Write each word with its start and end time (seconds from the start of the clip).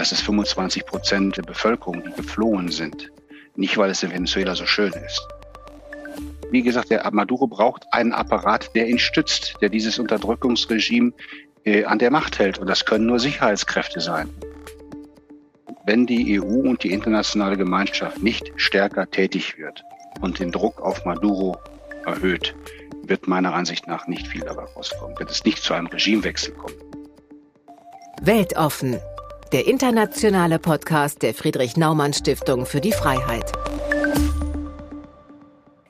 Das 0.00 0.12
ist 0.12 0.22
25 0.22 0.86
Prozent 0.86 1.36
der 1.36 1.42
Bevölkerung, 1.42 2.02
die 2.02 2.12
geflohen 2.12 2.70
sind. 2.70 3.12
Nicht, 3.54 3.76
weil 3.76 3.90
es 3.90 4.02
in 4.02 4.10
Venezuela 4.10 4.54
so 4.54 4.64
schön 4.64 4.94
ist. 4.94 5.28
Wie 6.50 6.62
gesagt, 6.62 6.90
der 6.90 7.06
Maduro 7.12 7.46
braucht 7.46 7.84
einen 7.92 8.14
Apparat, 8.14 8.74
der 8.74 8.88
ihn 8.88 8.98
stützt, 8.98 9.56
der 9.60 9.68
dieses 9.68 9.98
Unterdrückungsregime 9.98 11.12
äh, 11.64 11.84
an 11.84 11.98
der 11.98 12.10
Macht 12.10 12.38
hält. 12.38 12.56
Und 12.56 12.66
das 12.66 12.86
können 12.86 13.04
nur 13.04 13.18
Sicherheitskräfte 13.18 14.00
sein. 14.00 14.30
Wenn 15.84 16.06
die 16.06 16.40
EU 16.40 16.46
und 16.46 16.82
die 16.82 16.92
internationale 16.92 17.58
Gemeinschaft 17.58 18.22
nicht 18.22 18.50
stärker 18.56 19.10
tätig 19.10 19.58
wird 19.58 19.84
und 20.22 20.38
den 20.38 20.50
Druck 20.50 20.80
auf 20.80 21.04
Maduro 21.04 21.58
erhöht, 22.06 22.54
wird 23.02 23.28
meiner 23.28 23.52
Ansicht 23.52 23.86
nach 23.86 24.06
nicht 24.06 24.26
viel 24.28 24.40
dabei 24.40 24.64
rauskommen, 24.64 25.18
wird 25.18 25.30
es 25.30 25.44
nicht 25.44 25.62
zu 25.62 25.74
einem 25.74 25.88
Regimewechsel 25.88 26.54
kommen. 26.54 26.90
Weltoffen, 28.22 28.98
der 29.52 29.66
internationale 29.66 30.60
Podcast 30.60 31.22
der 31.22 31.34
Friedrich 31.34 31.76
Naumann 31.76 32.12
Stiftung 32.12 32.66
für 32.66 32.80
die 32.80 32.92
Freiheit. 32.92 33.52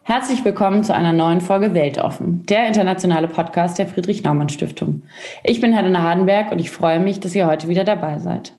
Herzlich 0.02 0.42
willkommen 0.44 0.82
zu 0.82 0.94
einer 0.94 1.12
neuen 1.12 1.42
Folge 1.42 1.74
Weltoffen, 1.74 2.44
der 2.46 2.66
internationale 2.66 3.28
Podcast 3.28 3.78
der 3.78 3.86
Friedrich 3.86 4.22
Naumann 4.22 4.48
Stiftung. 4.48 5.02
Ich 5.44 5.60
bin 5.60 5.74
Helena 5.74 6.02
Hardenberg 6.02 6.50
und 6.52 6.58
ich 6.58 6.70
freue 6.70 7.00
mich, 7.00 7.20
dass 7.20 7.34
ihr 7.34 7.46
heute 7.46 7.68
wieder 7.68 7.84
dabei 7.84 8.18
seid. 8.18 8.58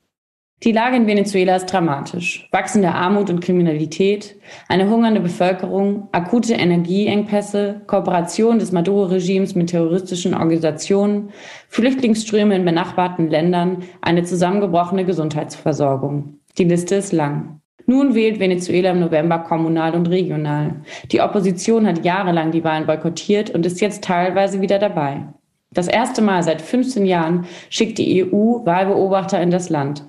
Die 0.64 0.70
Lage 0.70 0.94
in 0.94 1.08
Venezuela 1.08 1.56
ist 1.56 1.66
dramatisch. 1.66 2.46
Wachsende 2.52 2.92
Armut 2.92 3.30
und 3.30 3.40
Kriminalität, 3.40 4.36
eine 4.68 4.88
hungernde 4.88 5.20
Bevölkerung, 5.20 6.08
akute 6.12 6.54
Energieengpässe, 6.54 7.80
Kooperation 7.88 8.60
des 8.60 8.70
Maduro-Regimes 8.70 9.56
mit 9.56 9.70
terroristischen 9.70 10.34
Organisationen, 10.34 11.30
Flüchtlingsströme 11.68 12.54
in 12.54 12.64
benachbarten 12.64 13.28
Ländern, 13.28 13.78
eine 14.02 14.22
zusammengebrochene 14.22 15.04
Gesundheitsversorgung. 15.04 16.38
Die 16.58 16.64
Liste 16.64 16.94
ist 16.94 17.12
lang. 17.12 17.60
Nun 17.86 18.14
wählt 18.14 18.38
Venezuela 18.38 18.92
im 18.92 19.00
November 19.00 19.40
kommunal 19.40 19.96
und 19.96 20.08
regional. 20.10 20.76
Die 21.10 21.20
Opposition 21.20 21.88
hat 21.88 22.04
jahrelang 22.04 22.52
die 22.52 22.62
Wahlen 22.62 22.86
boykottiert 22.86 23.50
und 23.50 23.66
ist 23.66 23.80
jetzt 23.80 24.04
teilweise 24.04 24.60
wieder 24.60 24.78
dabei. 24.78 25.26
Das 25.72 25.88
erste 25.88 26.22
Mal 26.22 26.44
seit 26.44 26.62
15 26.62 27.04
Jahren 27.04 27.46
schickt 27.68 27.98
die 27.98 28.22
EU 28.24 28.64
Wahlbeobachter 28.64 29.42
in 29.42 29.50
das 29.50 29.68
Land. 29.68 30.04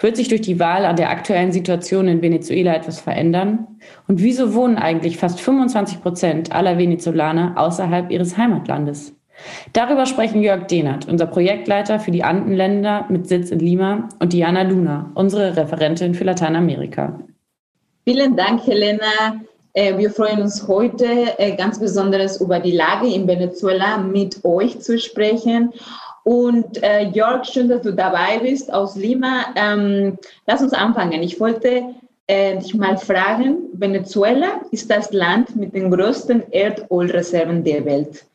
Wird 0.00 0.16
sich 0.16 0.28
durch 0.28 0.40
die 0.40 0.60
Wahl 0.60 0.84
an 0.84 0.96
der 0.96 1.10
aktuellen 1.10 1.52
Situation 1.52 2.08
in 2.08 2.22
Venezuela 2.22 2.74
etwas 2.74 3.00
verändern? 3.00 3.66
Und 4.06 4.22
wieso 4.22 4.54
wohnen 4.54 4.76
eigentlich 4.76 5.16
fast 5.16 5.40
25 5.40 6.02
Prozent 6.02 6.52
aller 6.52 6.78
Venezolaner 6.78 7.54
außerhalb 7.56 8.10
ihres 8.10 8.36
Heimatlandes? 8.36 9.14
Darüber 9.72 10.06
sprechen 10.06 10.42
Jörg 10.42 10.66
Dehnert, 10.66 11.06
unser 11.08 11.26
Projektleiter 11.26 12.00
für 12.00 12.10
die 12.10 12.24
Andenländer 12.24 13.06
mit 13.08 13.28
Sitz 13.28 13.50
in 13.50 13.60
Lima, 13.60 14.08
und 14.18 14.32
Diana 14.32 14.62
Luna, 14.62 15.10
unsere 15.14 15.56
Referentin 15.56 16.14
für 16.14 16.24
Lateinamerika. 16.24 17.20
Vielen 18.04 18.36
Dank, 18.36 18.66
Helena. 18.66 19.40
Äh, 19.74 19.96
wir 19.96 20.10
freuen 20.10 20.42
uns 20.42 20.66
heute 20.66 21.06
äh, 21.38 21.54
ganz 21.54 21.78
besonders 21.78 22.40
über 22.40 22.58
die 22.58 22.72
Lage 22.72 23.06
in 23.06 23.28
Venezuela 23.28 23.98
mit 23.98 24.44
euch 24.44 24.80
zu 24.80 24.98
sprechen 24.98 25.72
und 26.28 26.82
äh, 26.82 27.04
Jörg, 27.08 27.46
schön, 27.46 27.70
dass 27.70 27.80
du 27.80 27.94
dabei 27.94 28.38
bist 28.40 28.70
aus 28.70 28.96
Lima. 28.96 29.46
Ähm, 29.56 30.18
lass 30.46 30.60
uns 30.60 30.74
anfangen. 30.74 31.22
Ich 31.22 31.40
wollte 31.40 31.94
äh, 32.26 32.58
dich 32.58 32.74
mal 32.74 32.98
fragen, 32.98 33.70
Venezuela 33.72 34.60
ist 34.70 34.90
das 34.90 35.10
Land 35.14 35.56
mit 35.56 35.74
den 35.74 35.90
größten 35.90 36.52
Erdölreserven 36.52 37.64
der 37.64 37.82
Welt. 37.86 38.26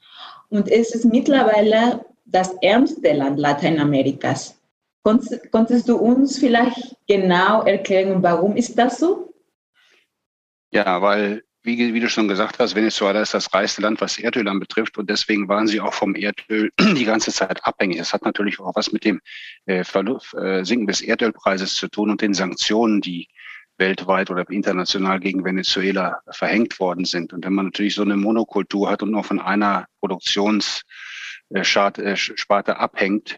Und 0.49 0.71
es 0.71 0.95
ist 0.95 1.05
mittlerweile 1.05 2.03
das 2.25 2.55
ärmste 2.63 3.13
Land 3.13 3.37
Lateinamerikas. 3.37 4.59
Konntest, 5.03 5.51
konntest 5.51 5.87
du 5.87 5.97
uns 5.97 6.39
vielleicht 6.39 6.95
genau 7.07 7.61
erklären, 7.61 8.23
warum 8.23 8.55
ist 8.55 8.75
das 8.75 8.97
so? 8.97 9.31
Ja, 10.71 10.99
weil 10.99 11.43
wie, 11.63 11.93
wie, 11.93 11.99
du 11.99 12.09
schon 12.09 12.27
gesagt 12.27 12.59
hast, 12.59 12.75
Venezuela 12.75 13.21
ist 13.21 13.33
das 13.33 13.53
reichste 13.53 13.81
Land, 13.81 14.01
was 14.01 14.17
Erdöl 14.17 14.47
anbetrifft. 14.49 14.97
Und 14.97 15.09
deswegen 15.09 15.47
waren 15.47 15.67
sie 15.67 15.79
auch 15.79 15.93
vom 15.93 16.15
Erdöl 16.15 16.71
die 16.79 17.05
ganze 17.05 17.31
Zeit 17.31 17.65
abhängig. 17.65 17.97
Das 17.97 18.13
hat 18.13 18.23
natürlich 18.23 18.59
auch 18.59 18.75
was 18.75 18.91
mit 18.91 19.05
dem 19.05 19.21
äh, 19.65 19.83
Verlust, 19.83 20.33
äh, 20.33 20.65
Sinken 20.65 20.87
des 20.87 21.01
Erdölpreises 21.01 21.75
zu 21.75 21.87
tun 21.87 22.09
und 22.09 22.21
den 22.21 22.33
Sanktionen, 22.33 23.01
die 23.01 23.27
weltweit 23.77 24.29
oder 24.29 24.47
international 24.49 25.19
gegen 25.19 25.45
Venezuela 25.45 26.21
verhängt 26.29 26.79
worden 26.79 27.05
sind. 27.05 27.33
Und 27.33 27.45
wenn 27.45 27.53
man 27.53 27.65
natürlich 27.65 27.95
so 27.95 28.03
eine 28.03 28.17
Monokultur 28.17 28.89
hat 28.89 29.01
und 29.01 29.11
nur 29.11 29.23
von 29.23 29.39
einer 29.39 29.87
Produktionssparte 29.99 32.03
äh, 32.03 32.75
abhängt, 32.75 33.37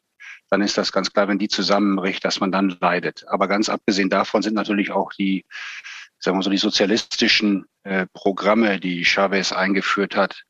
dann 0.50 0.62
ist 0.62 0.78
das 0.78 0.92
ganz 0.92 1.12
klar, 1.12 1.28
wenn 1.28 1.40
die 1.40 1.48
zusammenbricht, 1.48 2.24
dass 2.26 2.40
man 2.40 2.52
dann 2.52 2.76
leidet. 2.80 3.26
Aber 3.28 3.48
ganz 3.48 3.70
abgesehen 3.70 4.10
davon 4.10 4.42
sind 4.42 4.54
natürlich 4.54 4.92
auch 4.92 5.12
die 5.14 5.46
sagen 6.20 6.38
wir 6.38 6.44
so, 6.44 6.50
die 6.50 6.58
sozialistischen 6.58 7.66
äh, 7.84 8.08
Programme, 8.14 8.80
die 8.80 9.06
Chavez 9.06 9.52
eingeführt 9.52 10.16
hat, 10.16 10.44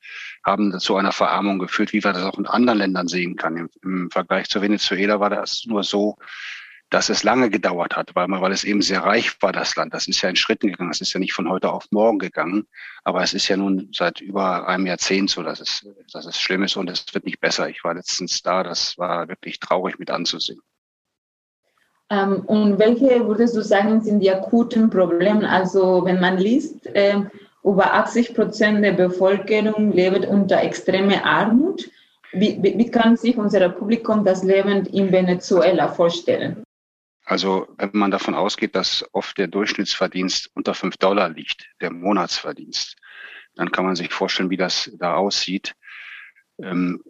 haben 0.44 0.80
zu 0.80 0.96
einer 0.96 1.12
Verarmung 1.12 1.59
geführt, 1.59 1.92
wie 1.92 2.03
wir 2.03 2.14
das 2.14 2.24
auch 2.24 2.38
in 2.38 2.46
anderen 2.46 2.80
Ländern 2.80 3.08
sehen 3.08 3.36
kann. 3.36 3.58
Im, 3.58 3.70
Im, 3.84 4.12
Vergleich 4.12 4.48
zu 4.48 4.62
Venezuela 4.62 5.20
war 5.20 5.30
das 5.30 5.66
nur 5.66 5.84
so, 5.84 6.18
dass 6.92 7.09
es 7.09 7.24
lange 7.24 7.50
gedauert 7.50 7.96
hat, 7.96 8.16
weil, 8.16 8.28
man, 8.28 8.42
weil 8.42 8.52
es 8.52 8.64
eben 8.64 8.81
sehr 8.81 9.04
reich 9.04 9.42
war, 9.42 9.52
das 9.52 9.75
Land. 9.75 9.94
Das 9.94 10.08
ist 10.08 10.22
ja 10.22 10.30
in 10.30 10.36
Schritten 10.36 10.68
gegangen. 10.68 10.92
Das 10.92 11.02
ist 11.02 11.14
ja 11.14 11.20
nicht 11.20 11.34
von 11.34 11.50
heute 11.50 11.72
auf 11.72 11.88
morgen 11.92 12.20
gegangen. 12.20 12.68
Aber 13.04 13.24
es 13.24 13.34
ist 13.34 13.48
ja 13.48 13.58
nun 13.58 13.90
seit 13.92 14.22
über 14.22 14.68
einem 14.68 14.86
Jahrzehnt 14.86 15.31
so, 15.31 15.42
dass 15.42 15.59
es, 15.59 15.86
dass 16.14 16.25
es 16.25 16.40
schlimm 16.40 16.64
ist 16.64 16.78
und 16.78 16.90
es 16.90 17.06
wird 17.14 17.25
nicht 17.25 17.40
besser. 17.40 17.68
Ich 17.70 17.84
war 17.84 17.96
letztens 17.96 18.44
da. 18.44 18.64
Das 18.64 18.98
war 19.00 19.28
wirklich 19.28 19.59
traurig 19.59 19.98
mit 19.98 20.12
anzusehen. 20.12 20.62
Ähm, 22.10 22.42
und 22.46 22.80
welche 22.80 23.28
würdest 23.28 23.56
du 23.56 23.62
sagen, 23.62 24.02
sind 24.02 24.20
die 24.20 24.32
akuten 24.32 24.90
Probleme? 24.90 25.50
Also 25.50 26.06
wenn 26.06 26.20
man 26.20 26.38
liest, 26.38 26.86
äh, 26.88 27.22
über 27.64 27.94
80 27.94 28.36
Prozent 28.36 28.84
der 28.84 28.92
Bevölkerung 28.92 29.92
lebt 29.92 30.26
unter 30.26 30.62
extremer 30.62 31.26
Armut. 31.26 31.90
Wie, 32.32 32.62
wie, 32.62 32.78
wie 32.78 32.92
kann 32.92 33.18
sich 33.18 33.38
unser 33.38 33.70
Publikum 33.70 34.24
das 34.24 34.44
Leben 34.44 34.86
in 34.86 35.12
Venezuela 35.12 35.88
vorstellen? 35.88 36.64
Also 37.26 37.68
wenn 37.78 37.90
man 37.94 38.12
davon 38.12 38.36
ausgeht, 38.36 38.76
dass 38.76 39.04
oft 39.14 39.38
der 39.40 39.48
Durchschnittsverdienst 39.48 40.52
unter 40.54 40.76
5 40.76 40.98
Dollar 40.98 41.30
liegt, 41.30 41.68
der 41.82 41.92
Monatsverdienst, 41.92 42.98
dann 43.56 43.72
kann 43.72 43.86
man 43.86 43.96
sich 43.96 44.14
vorstellen, 44.14 44.52
wie 44.52 44.58
das 44.58 44.92
da 45.00 45.16
aussieht. 45.16 45.74
Ähm, 46.62 47.02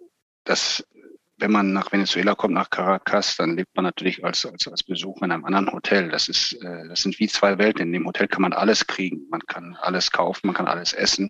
das 0.46 0.88
wenn 1.38 1.52
man 1.52 1.74
nach 1.74 1.92
Venezuela 1.92 2.36
kommt, 2.36 2.54
nach 2.54 2.70
Caracas, 2.70 3.36
dann 3.36 3.58
lebt 3.58 3.76
man 3.76 3.84
natürlich 3.84 4.24
als, 4.24 4.46
als, 4.46 4.68
als 4.68 4.84
Besucher 4.84 5.26
in 5.26 5.32
einem 5.32 5.46
anderen 5.46 5.72
Hotel. 5.72 6.10
Das 6.10 6.30
ist, 6.30 6.54
äh, 6.54 6.88
das 6.88 7.02
sind 7.02 7.20
wie 7.20 7.28
zwei 7.28 7.58
Welten. 7.58 7.82
In 7.82 7.94
dem 7.94 8.06
Hotel 8.06 8.28
kann 8.28 8.42
man 8.42 8.54
alles 8.54 8.88
kriegen. 8.88 9.28
Man 9.30 9.42
kann 9.42 9.76
alles 9.82 10.12
kaufen, 10.12 10.48
man 10.48 10.56
kann 10.56 10.68
alles 10.68 10.94
essen. 10.94 11.30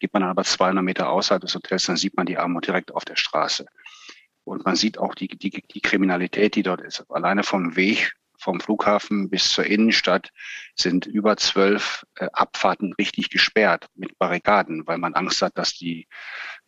Geht 0.00 0.12
man 0.12 0.22
aber 0.24 0.44
200 0.44 0.84
Meter 0.84 1.10
außerhalb 1.10 1.40
des 1.40 1.54
Hotels, 1.54 1.86
dann 1.86 1.96
sieht 1.96 2.16
man 2.16 2.26
die 2.26 2.36
Armut 2.36 2.66
direkt 2.66 2.92
auf 2.92 3.04
der 3.04 3.16
Straße. 3.16 3.66
Und 4.44 4.64
man 4.64 4.76
sieht 4.76 4.98
auch 4.98 5.14
die, 5.14 5.28
die, 5.28 5.50
die 5.50 5.80
Kriminalität, 5.80 6.54
die 6.54 6.62
dort 6.62 6.80
ist. 6.82 7.04
Alleine 7.10 7.42
vom 7.42 7.76
Weg 7.76 8.12
vom 8.46 8.60
Flughafen 8.60 9.28
bis 9.28 9.50
zur 9.50 9.66
Innenstadt 9.66 10.30
sind 10.76 11.04
über 11.04 11.36
zwölf 11.36 12.06
äh, 12.14 12.28
Abfahrten 12.32 12.92
richtig 12.92 13.28
gesperrt 13.28 13.88
mit 13.96 14.16
Barrikaden, 14.18 14.86
weil 14.86 14.98
man 14.98 15.14
Angst 15.14 15.42
hat, 15.42 15.58
dass 15.58 15.74
die 15.74 16.06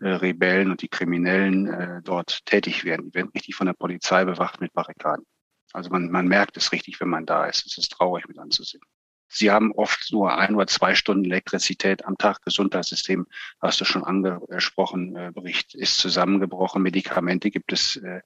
äh, 0.00 0.08
Rebellen 0.08 0.72
und 0.72 0.82
die 0.82 0.88
Kriminellen 0.88 1.68
äh, 1.68 2.02
dort 2.02 2.44
tätig 2.46 2.84
werden. 2.84 3.06
Die 3.06 3.14
werden 3.14 3.30
richtig 3.32 3.54
von 3.54 3.68
der 3.68 3.74
Polizei 3.74 4.24
bewacht 4.24 4.60
mit 4.60 4.72
Barrikaden. 4.72 5.24
Also 5.72 5.90
man, 5.90 6.10
man 6.10 6.26
merkt 6.26 6.56
es 6.56 6.72
richtig, 6.72 7.00
wenn 7.00 7.10
man 7.10 7.26
da 7.26 7.46
ist. 7.46 7.64
Es 7.64 7.78
ist 7.78 7.92
traurig 7.92 8.26
mit 8.26 8.40
anzusehen. 8.40 8.82
Sie 9.28 9.50
haben 9.50 9.72
oft 9.72 10.10
nur 10.12 10.36
ein 10.36 10.54
oder 10.54 10.66
zwei 10.66 10.94
Stunden 10.94 11.24
Elektrizität 11.24 12.04
am 12.06 12.16
Tag. 12.16 12.42
Gesundheitssystem, 12.42 13.26
hast 13.60 13.80
du 13.80 13.84
schon 13.84 14.04
angesprochen, 14.04 15.16
äh, 15.16 15.30
Bericht 15.34 15.74
ist 15.74 15.98
zusammengebrochen. 15.98 16.82
Medikamente 16.82 17.50
gibt 17.50 17.72
es 17.72 17.96
äh, 17.96 18.22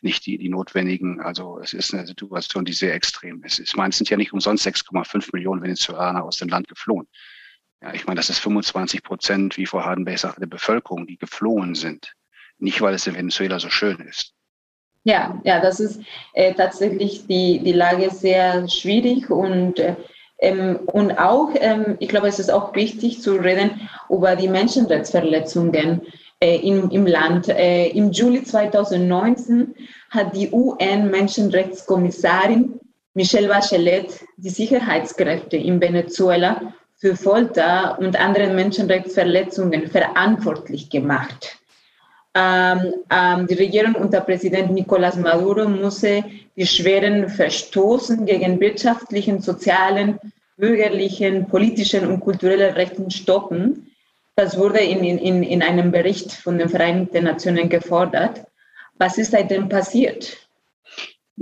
nicht 0.00 0.26
die, 0.26 0.38
die 0.38 0.48
notwendigen. 0.48 1.20
Also 1.20 1.60
es 1.60 1.72
ist 1.72 1.94
eine 1.94 2.06
Situation, 2.06 2.64
die 2.64 2.72
sehr 2.72 2.94
extrem 2.94 3.42
ist. 3.44 3.60
Ich 3.60 3.76
meine, 3.76 3.90
es 3.90 3.98
sind 3.98 4.10
ja 4.10 4.16
nicht 4.16 4.32
umsonst 4.32 4.66
6,5 4.66 5.30
Millionen 5.32 5.62
Venezolaner 5.62 6.24
aus 6.24 6.38
dem 6.38 6.48
Land 6.48 6.68
geflohen. 6.68 7.06
Ja, 7.80 7.94
ich 7.94 8.06
meine, 8.06 8.18
das 8.18 8.28
ist 8.28 8.40
25 8.40 9.02
Prozent, 9.02 9.56
wie 9.56 9.66
Frau 9.66 9.84
Hardenberg 9.84 10.18
sagte, 10.18 10.40
der 10.40 10.48
Bevölkerung, 10.48 11.06
die 11.06 11.16
geflohen 11.16 11.74
sind. 11.74 12.12
Nicht, 12.58 12.80
weil 12.82 12.94
es 12.94 13.06
in 13.06 13.14
Venezuela 13.14 13.58
so 13.58 13.70
schön 13.70 14.00
ist. 14.00 14.34
Ja, 15.04 15.40
ja, 15.44 15.60
das 15.60 15.80
ist 15.80 16.02
äh, 16.34 16.52
tatsächlich 16.52 17.26
die, 17.26 17.60
die 17.60 17.72
Lage 17.72 18.10
sehr 18.10 18.68
schwierig 18.68 19.30
und 19.30 19.78
äh, 19.78 19.96
ähm, 20.40 20.80
und 20.86 21.18
auch, 21.18 21.50
ähm, 21.54 21.96
ich 21.98 22.08
glaube, 22.08 22.28
es 22.28 22.38
ist 22.38 22.50
auch 22.50 22.74
wichtig 22.74 23.20
zu 23.20 23.34
reden 23.34 23.88
über 24.08 24.36
die 24.36 24.48
Menschenrechtsverletzungen 24.48 26.00
äh, 26.40 26.56
im, 26.56 26.88
im 26.90 27.06
Land. 27.06 27.48
Äh, 27.48 27.88
Im 27.88 28.12
Juli 28.12 28.42
2019 28.42 29.74
hat 30.10 30.34
die 30.34 30.50
UN-Menschenrechtskommissarin 30.50 32.80
Michelle 33.12 33.48
Bachelet 33.48 34.20
die 34.36 34.50
Sicherheitskräfte 34.50 35.56
in 35.56 35.80
Venezuela 35.80 36.72
für 36.96 37.16
Folter 37.16 37.98
und 37.98 38.16
andere 38.18 38.54
Menschenrechtsverletzungen 38.54 39.88
verantwortlich 39.88 40.90
gemacht. 40.90 41.58
Ähm, 42.34 42.94
ähm, 43.10 43.46
die 43.46 43.54
Regierung 43.54 43.94
unter 43.94 44.20
Präsident 44.20 44.70
Nicolás 44.70 45.16
Maduro 45.16 45.68
musste 45.68 46.24
die 46.56 46.66
schweren 46.66 47.28
Verstoßen 47.28 48.24
gegen 48.24 48.60
wirtschaftlichen, 48.60 49.40
sozialen, 49.40 50.18
bürgerlichen, 50.56 51.46
politischen 51.46 52.06
und 52.06 52.20
kulturellen 52.20 52.74
Rechten 52.74 53.10
stoppen. 53.10 53.90
Das 54.36 54.56
wurde 54.56 54.78
in, 54.78 55.02
in, 55.02 55.42
in 55.42 55.62
einem 55.62 55.90
Bericht 55.90 56.32
von 56.32 56.58
den 56.58 56.68
Vereinten 56.68 57.24
Nationen 57.24 57.68
gefordert. 57.68 58.42
Was 58.98 59.18
ist 59.18 59.32
seitdem 59.32 59.68
passiert? 59.68 60.36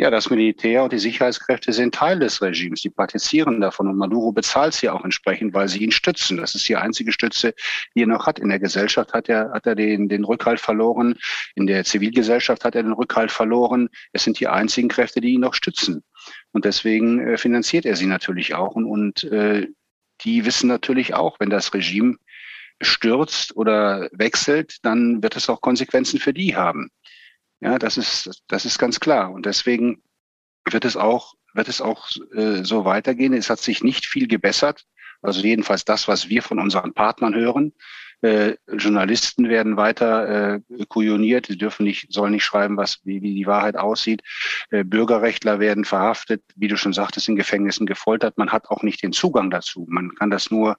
Ja, 0.00 0.11
das 0.11 0.31
Militär 0.31 0.85
und 0.85 0.93
die 0.93 1.00
Sicherheitskräfte 1.00 1.73
sind 1.73 1.93
Teil 1.93 2.21
des 2.21 2.41
Regimes. 2.41 2.83
Die 2.83 2.89
partizieren 2.89 3.61
davon 3.61 3.89
und 3.89 3.97
Maduro 3.97 4.31
bezahlt 4.31 4.75
sie 4.75 4.89
auch 4.89 5.03
entsprechend, 5.03 5.55
weil 5.55 5.67
sie 5.67 5.83
ihn 5.83 5.91
stützen. 5.91 6.37
Das 6.37 6.55
ist 6.55 6.69
die 6.69 6.77
einzige 6.77 7.11
Stütze, 7.11 7.53
die 7.97 8.03
er 8.03 8.06
noch 8.06 8.29
hat. 8.29 8.39
In 8.39 8.49
der 8.49 8.61
Gesellschaft 8.61 9.12
hat 9.12 9.29
er, 9.29 9.50
hat 9.50 9.67
er 9.67 9.75
den, 9.75 10.09
den 10.09 10.23
Rückhalt 10.23 10.61
verloren. 10.61 11.17
In 11.56 11.67
der 11.67 11.83
Zivilgesellschaft 11.83 12.65
hat 12.65 12.77
er 12.77 12.85
den 12.85 12.93
Rückhalt 12.93 13.33
verloren. 13.33 13.89
Es 14.12 14.23
sind 14.23 14.39
die 14.39 14.47
einzigen 14.47 14.87
Kräfte, 14.87 15.21
die 15.21 15.33
ihn 15.33 15.41
noch 15.41 15.55
stützen. 15.55 16.05
Und 16.53 16.65
deswegen 16.65 17.19
äh, 17.19 17.37
finanziert 17.37 17.85
er 17.85 17.97
sie 17.97 18.06
natürlich 18.06 18.55
auch. 18.55 18.77
Und, 18.77 18.85
und 18.85 19.25
äh, 19.25 19.67
die 20.21 20.45
wissen 20.45 20.69
natürlich 20.69 21.15
auch, 21.15 21.41
wenn 21.41 21.50
das 21.50 21.75
Regime 21.75 22.19
stürzt 22.81 23.56
oder 23.56 24.09
wechselt, 24.12 24.77
dann 24.85 25.25
wird 25.25 25.35
es 25.35 25.49
auch 25.49 25.61
Konsequenzen 25.61 26.21
für 26.21 26.33
die 26.33 26.55
haben. 26.55 26.93
Ja, 27.60 27.78
das 27.78 27.96
ist, 27.96 28.43
das 28.49 28.64
ist 28.64 28.78
ganz 28.78 29.00
klar. 29.00 29.32
Und 29.32 29.46
deswegen 29.46 30.02
wird 30.70 30.84
es 30.84 30.96
auch, 30.96 31.34
wird 31.55 31.69
es 31.69 31.81
auch 31.81 32.08
äh, 32.34 32.64
so 32.64 32.84
weitergehen. 32.84 33.32
Es 33.32 33.50
hat 33.50 33.60
sich 33.60 33.82
nicht 33.82 34.06
viel 34.06 34.28
gebessert. 34.28 34.87
Also 35.22 35.40
jedenfalls 35.40 35.84
das, 35.84 36.06
was 36.06 36.28
wir 36.28 36.43
von 36.43 36.58
unseren 36.58 36.94
Partnern 36.94 37.34
hören. 37.34 37.72
Äh, 38.20 38.56
Journalisten 38.76 39.49
werden 39.49 39.76
weiter 39.76 40.56
äh, 40.56 40.60
kujoniert, 40.88 41.46
sie 41.46 41.56
dürfen 41.56 41.84
nicht, 41.84 42.12
sollen 42.12 42.32
nicht 42.32 42.44
schreiben, 42.44 42.76
was, 42.76 43.00
wie, 43.05 43.22
wie 43.22 43.34
die 43.34 43.46
Wahrheit 43.46 43.76
aussieht. 43.76 44.22
Äh, 44.70 44.82
Bürgerrechtler 44.82 45.61
werden 45.61 45.84
verhaftet, 45.84 46.43
wie 46.56 46.66
du 46.66 46.76
schon 46.76 46.93
sagtest, 46.93 47.28
in 47.28 47.37
Gefängnissen 47.37 47.87
gefoltert. 47.87 48.37
Man 48.37 48.50
hat 48.50 48.70
auch 48.70 48.82
nicht 48.82 49.02
den 49.04 49.12
Zugang 49.12 49.50
dazu. 49.50 49.87
Man 49.88 50.14
kann 50.16 50.31
das 50.31 50.50
nur 50.50 50.78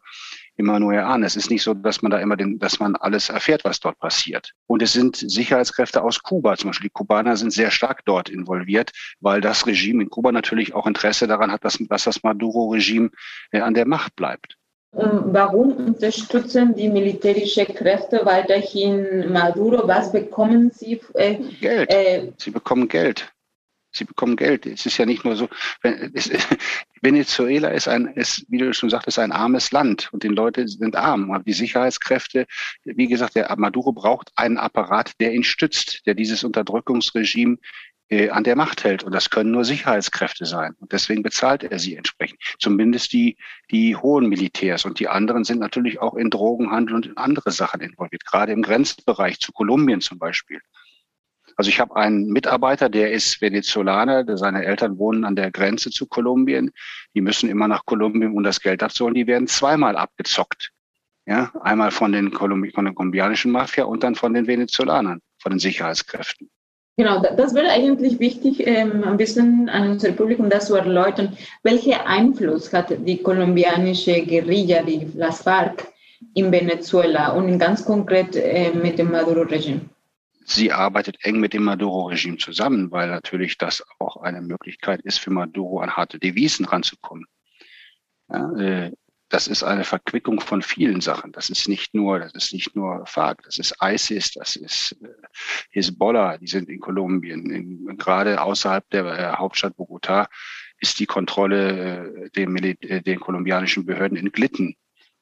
immer 0.59 0.79
nur 0.79 0.93
erahnen. 0.93 1.23
Es 1.23 1.35
ist 1.35 1.49
nicht 1.49 1.63
so, 1.63 1.73
dass 1.73 2.01
man 2.01 2.11
da 2.11 2.19
immer 2.19 2.35
den, 2.35 2.59
dass 2.59 2.79
man 2.79 2.95
alles 2.97 3.29
erfährt, 3.29 3.63
was 3.63 3.79
dort 3.79 3.97
passiert. 3.97 4.51
Und 4.67 4.81
es 4.81 4.93
sind 4.93 5.15
Sicherheitskräfte 5.15 6.03
aus 6.03 6.21
Kuba, 6.21 6.57
zum 6.57 6.69
Beispiel 6.69 6.89
die 6.89 6.93
Kubaner 6.93 7.37
sind 7.37 7.51
sehr 7.51 7.71
stark 7.71 8.03
dort 8.05 8.29
involviert, 8.29 8.91
weil 9.21 9.41
das 9.41 9.65
Regime 9.65 10.03
in 10.03 10.09
Kuba 10.09 10.31
natürlich 10.31 10.73
auch 10.73 10.85
Interesse 10.85 11.27
daran 11.27 11.51
hat, 11.51 11.63
dass, 11.63 11.77
dass 11.89 12.03
das 12.03 12.23
Maduro-Regime 12.23 13.09
äh, 13.51 13.61
an 13.61 13.73
der 13.73 13.87
Macht 13.87 14.15
bleibt. 14.15 14.57
Und 14.91 15.33
warum 15.33 15.71
unterstützen 15.73 16.75
die 16.75 16.89
militärischen 16.89 17.67
Kräfte 17.67 18.21
weiterhin 18.25 19.31
Maduro? 19.31 19.87
Was 19.87 20.11
bekommen 20.11 20.71
sie? 20.71 20.99
Äh, 21.13 21.35
Geld. 21.61 21.89
Äh, 21.91 22.31
sie 22.37 22.51
bekommen 22.51 22.87
Geld. 22.87 23.31
Sie 23.99 24.05
bekommen 24.05 24.35
Geld. 24.35 24.65
Es 24.65 24.85
ist 24.85 24.97
ja 24.97 25.05
nicht 25.05 25.23
nur 25.23 25.35
so, 25.35 25.47
es, 25.81 26.31
Venezuela 27.01 27.69
ist 27.69 27.87
ein, 27.87 28.07
ist, 28.07 28.45
wie 28.49 28.57
du 28.57 28.73
schon 28.73 28.89
sagtest, 28.89 29.19
ein 29.19 29.31
armes 29.31 29.71
Land 29.71 30.09
und 30.11 30.23
die 30.23 30.29
Leute 30.29 30.67
sind 30.67 30.95
arm. 30.95 31.31
Aber 31.31 31.43
die 31.43 31.53
Sicherheitskräfte, 31.53 32.47
wie 32.83 33.07
gesagt, 33.07 33.35
der 33.35 33.55
Maduro 33.57 33.91
braucht 33.91 34.31
einen 34.35 34.57
Apparat, 34.57 35.11
der 35.19 35.33
ihn 35.33 35.43
stützt, 35.43 36.05
der 36.05 36.15
dieses 36.15 36.43
Unterdrückungsregime 36.43 37.57
äh, 38.09 38.29
an 38.29 38.43
der 38.43 38.55
Macht 38.55 38.83
hält. 38.83 39.03
Und 39.03 39.13
das 39.13 39.29
können 39.29 39.51
nur 39.51 39.63
Sicherheitskräfte 39.63 40.45
sein. 40.45 40.75
Und 40.79 40.91
deswegen 40.91 41.21
bezahlt 41.21 41.63
er 41.63 41.77
sie 41.77 41.95
entsprechend. 41.95 42.39
Zumindest 42.59 43.13
die, 43.13 43.37
die 43.71 43.95
hohen 43.95 44.27
Militärs. 44.27 44.85
Und 44.85 44.99
die 44.99 45.07
anderen 45.07 45.43
sind 45.43 45.59
natürlich 45.59 45.99
auch 45.99 46.15
in 46.15 46.29
Drogenhandel 46.29 46.95
und 46.95 47.05
in 47.05 47.17
andere 47.17 47.51
Sachen 47.51 47.81
involviert, 47.81 48.25
gerade 48.25 48.51
im 48.51 48.61
Grenzbereich 48.61 49.39
zu 49.39 49.51
Kolumbien 49.51 50.01
zum 50.01 50.17
Beispiel. 50.17 50.61
Also 51.59 51.67
ich 51.67 51.81
habe 51.81 51.97
einen 51.97 52.27
Mitarbeiter, 52.27 52.87
der 52.87 53.11
ist 53.11 53.41
Venezolaner, 53.41 54.23
seine 54.37 54.63
Eltern 54.63 54.97
wohnen 54.97 55.25
an 55.25 55.35
der 55.35 55.51
Grenze 55.51 55.89
zu 55.89 56.07
Kolumbien. 56.07 56.71
Die 57.13 57.19
müssen 57.19 57.49
immer 57.49 57.67
nach 57.67 57.85
Kolumbien, 57.85 58.31
um 58.31 58.43
das 58.43 58.61
Geld 58.61 58.81
abzuholen. 58.81 59.13
Die 59.13 59.27
werden 59.27 59.45
zweimal 59.45 59.97
abgezockt. 59.97 60.71
Ja, 61.25 61.51
einmal 61.61 61.91
von 61.91 62.13
den, 62.13 62.31
Kolumbi 62.31 62.71
von 62.71 62.85
der 62.85 62.93
kolumbianischen 62.93 63.51
Mafia 63.51 63.83
und 63.83 64.03
dann 64.03 64.15
von 64.15 64.33
den 64.33 64.47
Venezolanern, 64.47 65.19
von 65.37 65.49
den 65.49 65.59
Sicherheitskräften. 65.59 66.49
Genau, 66.95 67.21
das 67.21 67.53
wäre 67.53 67.69
eigentlich 67.71 68.21
wichtig, 68.21 68.65
ähm, 68.65 69.03
ein 69.03 69.17
bisschen 69.17 69.67
an 69.67 69.89
unser 69.89 70.13
Publikum 70.13 70.49
das 70.49 70.67
zu 70.67 70.75
erläutern. 70.75 71.37
Welchen 71.63 71.95
Einfluss 71.95 72.71
hat 72.71 72.95
die 73.05 73.21
kolumbianische 73.21 74.25
Guerilla, 74.25 74.81
die 74.81 75.09
Las 75.13 75.41
FARC, 75.41 75.89
in 76.35 76.53
Venezuela 76.53 77.33
und 77.33 77.59
ganz 77.59 77.83
konkret 77.83 78.37
äh, 78.37 78.71
mit 78.71 78.97
dem 78.97 79.11
Maduro-Regime? 79.11 79.81
Sie 80.51 80.71
arbeitet 80.71 81.23
eng 81.23 81.39
mit 81.39 81.53
dem 81.53 81.63
Maduro-Regime 81.63 82.37
zusammen, 82.37 82.89
weil 82.89 83.07
natürlich 83.09 83.59
das 83.59 83.83
auch 83.99 84.17
eine 84.17 84.41
Möglichkeit 84.41 84.99
ist, 85.01 85.19
für 85.19 85.29
Maduro 85.29 85.79
an 85.79 85.95
harte 85.95 86.17
Devisen 86.17 86.65
ranzukommen. 86.65 87.27
Ja, 88.29 88.51
äh, 88.57 88.91
das 89.29 89.47
ist 89.47 89.61
eine 89.61 89.83
Verquickung 89.83 90.39
von 90.39 90.63
vielen 90.63 91.01
Sachen. 91.01 91.31
Das 91.33 91.51
ist 91.51 91.69
nicht 91.69 91.93
nur, 91.93 92.17
das 92.17 92.33
ist 92.33 92.51
nicht 92.51 92.75
nur 92.75 93.05
FARC, 93.05 93.43
das 93.43 93.59
ist 93.59 93.75
ISIS, 93.79 94.31
das 94.31 94.55
ist 94.55 94.97
äh, 95.03 95.09
Hezbollah, 95.69 96.39
die 96.39 96.47
sind 96.47 96.67
in 96.67 96.79
Kolumbien. 96.79 97.51
In, 97.51 97.97
gerade 97.97 98.41
außerhalb 98.41 98.89
der 98.89 99.05
äh, 99.05 99.35
Hauptstadt 99.37 99.75
Bogotá 99.77 100.29
ist 100.79 100.99
die 100.99 101.05
Kontrolle 101.05 102.31
den, 102.35 102.55
äh, 102.57 103.03
den 103.03 103.19
kolumbianischen 103.19 103.85
Behörden 103.85 104.17
entglitten. 104.17 104.75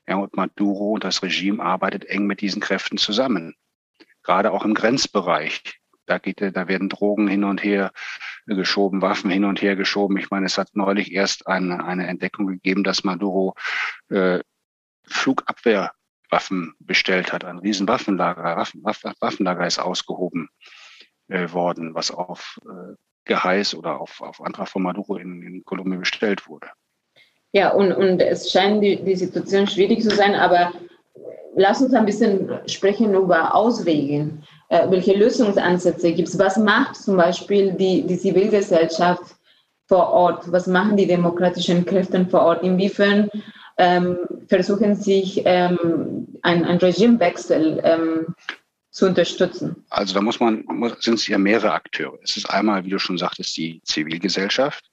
Ja, 0.08 0.16
und 0.16 0.38
Maduro 0.38 0.94
und 0.94 1.04
das 1.04 1.22
Regime 1.22 1.62
arbeitet 1.62 2.06
eng 2.06 2.28
mit 2.28 2.40
diesen 2.40 2.62
Kräften 2.62 2.98
zusammen. 2.98 3.56
Gerade 4.28 4.52
auch 4.52 4.66
im 4.66 4.74
Grenzbereich. 4.74 5.80
Da 6.06 6.18
geht, 6.18 6.42
da 6.42 6.68
werden 6.68 6.90
Drogen 6.90 7.30
hin 7.30 7.46
und 7.46 7.64
her 7.64 7.94
geschoben, 8.46 9.02
Waffen 9.02 9.32
hin 9.32 9.46
und 9.46 9.62
her 9.62 9.78
geschoben. 9.78 10.18
Ich 10.18 10.30
meine, 10.30 10.46
es 10.46 10.58
hat 10.58 10.70
neulich 10.74 11.14
erst 11.14 11.48
eine, 11.48 11.86
eine 11.86 12.08
Entdeckung 12.08 12.48
gegeben, 12.48 12.84
dass 12.84 13.06
Maduro 13.06 13.56
äh, 14.10 14.40
Flugabwehrwaffen 15.06 16.76
bestellt 16.80 17.32
hat. 17.32 17.46
Ein 17.46 17.60
riesen 17.60 17.88
Waffenlager, 17.88 18.58
Waffen, 18.58 18.84
Waffenlager 18.84 19.66
ist 19.66 19.80
ausgehoben 19.80 20.50
äh, 21.30 21.50
worden, 21.54 21.96
was 21.96 22.12
auf 22.12 22.60
äh, 22.66 22.96
Geheiß 23.24 23.76
oder 23.76 24.02
auf, 24.02 24.20
auf 24.20 24.42
Antrag 24.42 24.68
von 24.68 24.84
Maduro 24.84 25.16
in, 25.16 25.42
in 25.42 25.64
Kolumbien 25.64 26.02
bestellt 26.02 26.50
wurde. 26.50 26.68
Ja, 27.54 27.70
und, 27.70 27.94
und 27.94 28.22
es 28.22 28.52
scheint 28.52 28.84
die, 28.84 29.02
die 29.02 29.16
Situation 29.16 29.68
schwierig 29.68 30.04
zu 30.04 30.14
sein, 30.14 30.36
aber 30.36 30.74
lass 31.56 31.82
uns 31.82 31.94
ein 31.94 32.06
bisschen 32.06 32.50
sprechen 32.68 33.14
über 33.14 33.54
Auswege. 33.54 34.32
Äh, 34.70 34.90
welche 34.90 35.18
Lösungsansätze 35.18 36.14
gibt 36.14 36.30
es? 36.30 36.40
Was 36.40 36.58
macht 36.58 36.96
zum 36.96 37.18
Beispiel 37.18 37.74
die, 37.74 38.04
die 38.04 38.18
Zivilgesellschaft 38.18 39.36
vor 39.88 40.10
Ort? 40.10 40.52
Was 40.52 40.68
machen 40.68 40.98
die 40.98 41.08
demokratischen 41.08 41.86
Kräfte 41.86 42.26
vor 42.26 42.42
Ort? 42.42 42.64
Inwiefern 42.64 43.30
ähm, 43.78 44.18
versuchen 44.48 44.96
sich 44.96 45.42
ähm, 45.46 46.28
ein, 46.42 46.66
ein 46.66 46.78
Regimewechsel 46.78 47.82
ähm, 47.84 48.36
zu 48.92 49.06
unterstützen? 49.06 49.84
Also 49.90 50.14
da 50.14 50.22
muss 50.22 50.40
man, 50.40 50.64
muss, 50.66 51.02
sind 51.02 51.16
es 51.16 51.28
ja 51.28 51.38
mehrere 51.38 51.74
Akteure. 51.74 52.18
Es 52.24 52.38
ist 52.38 52.50
einmal, 52.50 52.86
wie 52.86 52.90
du 52.90 53.00
schon 53.00 53.18
sagtest, 53.18 53.56
die 53.58 53.82
Zivilgesellschaft, 53.84 54.90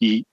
die 0.00 0.24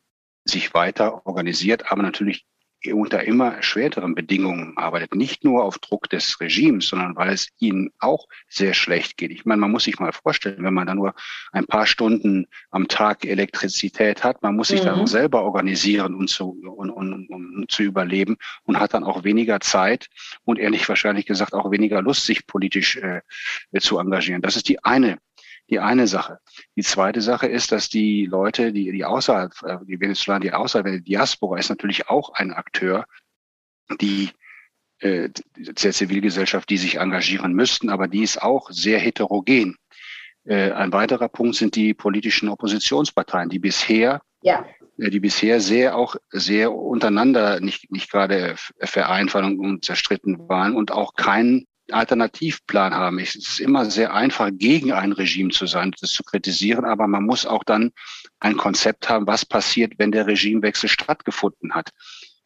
sich 0.45 0.73
weiter 0.73 1.25
organisiert, 1.25 1.91
aber 1.91 2.01
natürlich 2.01 2.45
unter 2.85 3.23
immer 3.23 3.61
schwereren 3.61 4.15
Bedingungen 4.15 4.77
arbeitet. 4.77 5.15
Nicht 5.15 5.43
nur 5.43 5.63
auf 5.63 5.79
Druck 5.79 6.09
des 6.09 6.39
Regimes, 6.39 6.87
sondern 6.87 7.15
weil 7.15 7.29
es 7.29 7.49
ihnen 7.59 7.91
auch 7.99 8.27
sehr 8.47 8.73
schlecht 8.73 9.17
geht. 9.17 9.31
Ich 9.31 9.45
meine, 9.45 9.59
man 9.59 9.71
muss 9.71 9.85
sich 9.85 9.99
mal 9.99 10.13
vorstellen, 10.13 10.63
wenn 10.63 10.73
man 10.73 10.87
da 10.87 10.95
nur 10.95 11.13
ein 11.51 11.65
paar 11.65 11.87
Stunden 11.87 12.47
am 12.69 12.87
Tag 12.87 13.25
Elektrizität 13.25 14.23
hat, 14.23 14.41
man 14.43 14.55
muss 14.55 14.69
sich 14.69 14.81
mhm. 14.81 14.85
dann 14.85 14.99
auch 15.01 15.07
selber 15.07 15.43
organisieren, 15.43 16.15
um 16.15 16.27
zu, 16.27 16.51
um, 16.65 16.89
um, 16.89 17.27
um 17.29 17.65
zu 17.67 17.83
überleben 17.83 18.37
und 18.63 18.79
hat 18.79 18.93
dann 18.93 19.03
auch 19.03 19.23
weniger 19.23 19.59
Zeit 19.59 20.07
und 20.43 20.59
ehrlich 20.59 20.87
wahrscheinlich 20.87 21.25
gesagt 21.25 21.53
auch 21.53 21.71
weniger 21.71 22.01
Lust, 22.01 22.25
sich 22.25 22.45
politisch 22.47 22.97
äh, 22.97 23.21
zu 23.79 23.97
engagieren. 23.97 24.41
Das 24.41 24.55
ist 24.55 24.69
die 24.69 24.83
eine 24.83 25.17
die 25.69 25.79
eine 25.79 26.07
Sache. 26.07 26.39
Die 26.75 26.83
zweite 26.83 27.21
Sache 27.21 27.47
ist, 27.47 27.71
dass 27.71 27.89
die 27.89 28.25
Leute, 28.25 28.71
die, 28.71 28.91
die 28.91 29.05
außerhalb, 29.05 29.51
äh, 29.63 29.77
die 29.85 29.99
Venezolaner, 29.99 30.39
die 30.39 30.53
außerhalb 30.53 30.85
der 30.85 30.99
Diaspora 30.99 31.57
ist 31.57 31.69
natürlich 31.69 32.09
auch 32.09 32.33
ein 32.33 32.53
Akteur, 32.53 33.05
die 33.99 34.29
äh, 34.99 35.29
der 35.55 35.93
Zivilgesellschaft, 35.93 36.69
die 36.69 36.77
sich 36.77 36.95
engagieren 36.95 37.53
müssten, 37.53 37.89
aber 37.89 38.07
die 38.07 38.23
ist 38.23 38.41
auch 38.41 38.69
sehr 38.71 38.99
heterogen. 38.99 39.77
Äh, 40.45 40.71
ein 40.71 40.91
weiterer 40.91 41.29
Punkt 41.29 41.55
sind 41.55 41.75
die 41.75 41.93
politischen 41.93 42.49
Oppositionsparteien, 42.49 43.49
die 43.49 43.59
bisher, 43.59 44.21
ja. 44.41 44.65
äh, 44.97 45.09
die 45.09 45.19
bisher 45.19 45.59
sehr 45.59 45.97
auch 45.97 46.15
sehr 46.29 46.73
untereinander 46.73 47.59
nicht 47.59 47.91
nicht 47.91 48.09
gerade 48.09 48.55
vereinfacht 48.79 49.43
und 49.43 49.85
zerstritten 49.85 50.49
waren 50.49 50.75
und 50.75 50.91
auch 50.91 51.13
keinen 51.13 51.67
Alternativplan 51.91 52.93
haben. 52.93 53.19
Es 53.19 53.35
ist 53.35 53.59
immer 53.59 53.85
sehr 53.85 54.13
einfach, 54.13 54.49
gegen 54.51 54.91
ein 54.91 55.11
Regime 55.11 55.49
zu 55.49 55.65
sein, 55.65 55.93
das 55.99 56.11
zu 56.11 56.23
kritisieren, 56.23 56.85
aber 56.85 57.07
man 57.07 57.23
muss 57.23 57.45
auch 57.45 57.63
dann 57.63 57.91
ein 58.39 58.57
Konzept 58.57 59.09
haben, 59.09 59.27
was 59.27 59.45
passiert, 59.45 59.93
wenn 59.97 60.11
der 60.11 60.27
Regimewechsel 60.27 60.89
stattgefunden 60.89 61.73
hat, 61.73 61.91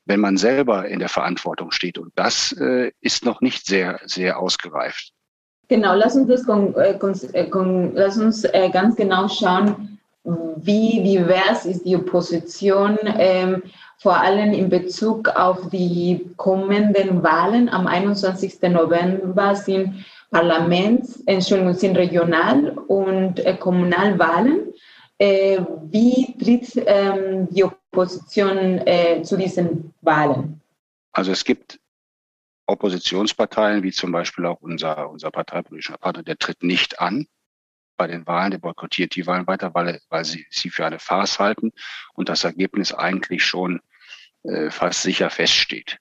wenn 0.06 0.20
man 0.20 0.38
selber 0.38 0.88
in 0.88 1.00
der 1.00 1.10
Verantwortung 1.10 1.72
steht. 1.72 1.98
Und 1.98 2.12
das 2.16 2.52
äh, 2.54 2.92
ist 3.02 3.26
noch 3.26 3.42
nicht 3.42 3.66
sehr, 3.66 4.00
sehr 4.06 4.40
ausgereift. 4.40 5.12
Genau, 5.68 5.96
lass 5.96 6.16
uns 6.16 6.28
das 6.28 6.46
äh, 6.76 6.94
äh, 6.94 7.92
lass 7.94 8.18
uns 8.18 8.44
äh, 8.44 8.70
ganz 8.72 8.96
genau 8.96 9.30
schauen, 9.30 10.00
wie 10.24 11.02
divers 11.02 11.66
ist 11.66 11.84
die 11.84 11.96
Opposition, 11.96 12.98
ähm, 13.18 13.64
vor 14.02 14.20
allem 14.20 14.52
in 14.52 14.70
Bezug 14.70 15.30
auf 15.30 15.70
die 15.70 16.26
kommenden 16.36 17.22
Wahlen. 17.22 17.70
Am 17.70 17.86
21. 17.86 18.60
November 18.64 19.56
sind 19.56 20.06
Parlaments, 20.32 21.22
Entschuldigung, 21.28 21.76
sind 21.76 21.96
Regional- 21.96 22.72
und 22.88 23.46
äh, 23.46 23.56
Kommunalwahlen. 23.56 24.74
Äh, 25.20 25.60
wie 25.92 26.36
tritt 26.36 26.84
ähm, 26.88 27.48
die 27.52 27.64
Opposition 27.64 28.80
äh, 28.88 29.22
zu 29.22 29.38
diesen 29.38 29.94
Wahlen? 30.02 30.60
Also 31.12 31.32
es 31.32 31.46
gibt 31.46 31.80
Oppositionsparteien, 32.66 33.84
wie 33.84 33.92
zum 33.92 34.12
Beispiel 34.12 34.48
auch 34.48 34.62
unser, 34.62 35.12
unser 35.12 35.30
parteipolitischer 35.30 35.98
Partner, 35.98 36.24
der 36.24 36.38
tritt 36.38 36.64
nicht 36.64 37.00
an 37.00 37.28
bei 37.98 38.08
den 38.08 38.26
Wahlen, 38.26 38.50
der 38.50 38.58
boykottiert 38.58 39.14
die 39.14 39.28
Wahlen 39.28 39.46
weiter, 39.46 39.76
weil, 39.76 40.02
weil 40.10 40.26
sie 40.26 40.48
sie 40.50 40.72
für 40.72 40.88
eine 40.88 40.98
Farce 40.98 41.38
halten 41.38 41.72
und 42.14 42.30
das 42.30 42.44
Ergebnis 42.44 42.96
eigentlich 42.96 43.46
schon 43.46 43.80
äh, 44.44 44.70
fast 44.70 45.04
sicher 45.04 45.30
feststeht. 45.30 45.98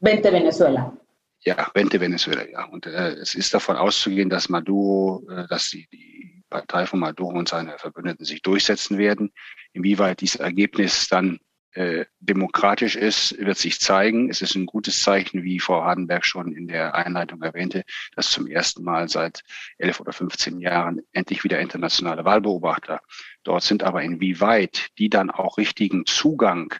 Vente 0.00 0.32
Venezuela. 0.32 0.96
Ja, 1.40 1.70
Vente 1.74 2.00
Venezuela, 2.00 2.48
ja. 2.48 2.64
Und 2.64 2.86
äh, 2.86 3.12
es 3.14 3.34
ist 3.34 3.52
davon 3.52 3.76
auszugehen, 3.76 4.30
dass 4.30 4.48
Maduro, 4.48 5.26
äh, 5.30 5.46
dass 5.48 5.70
die, 5.70 5.86
die 5.92 6.42
Partei 6.48 6.86
von 6.86 7.00
Maduro 7.00 7.36
und 7.36 7.48
seine 7.48 7.78
Verbündeten 7.78 8.24
sich 8.24 8.42
durchsetzen 8.42 8.96
werden. 8.96 9.32
Inwieweit 9.72 10.20
dieses 10.20 10.36
Ergebnis 10.36 11.08
dann 11.08 11.38
äh, 11.72 12.06
demokratisch 12.20 12.94
ist, 12.94 13.36
wird 13.38 13.58
sich 13.58 13.80
zeigen. 13.80 14.30
Es 14.30 14.40
ist 14.40 14.54
ein 14.54 14.66
gutes 14.66 15.02
Zeichen, 15.02 15.42
wie 15.42 15.58
Frau 15.58 15.82
Hardenberg 15.82 16.24
schon 16.24 16.52
in 16.52 16.68
der 16.68 16.94
Einleitung 16.94 17.42
erwähnte, 17.42 17.82
dass 18.14 18.30
zum 18.30 18.46
ersten 18.46 18.84
Mal 18.84 19.08
seit 19.08 19.42
elf 19.76 19.98
oder 20.00 20.12
15 20.12 20.60
Jahren 20.60 21.00
endlich 21.12 21.42
wieder 21.42 21.58
internationale 21.58 22.24
Wahlbeobachter 22.24 23.00
dort 23.42 23.64
sind. 23.64 23.82
Aber 23.82 24.02
inwieweit 24.02 24.86
die 24.98 25.10
dann 25.10 25.30
auch 25.30 25.58
richtigen 25.58 26.06
Zugang 26.06 26.72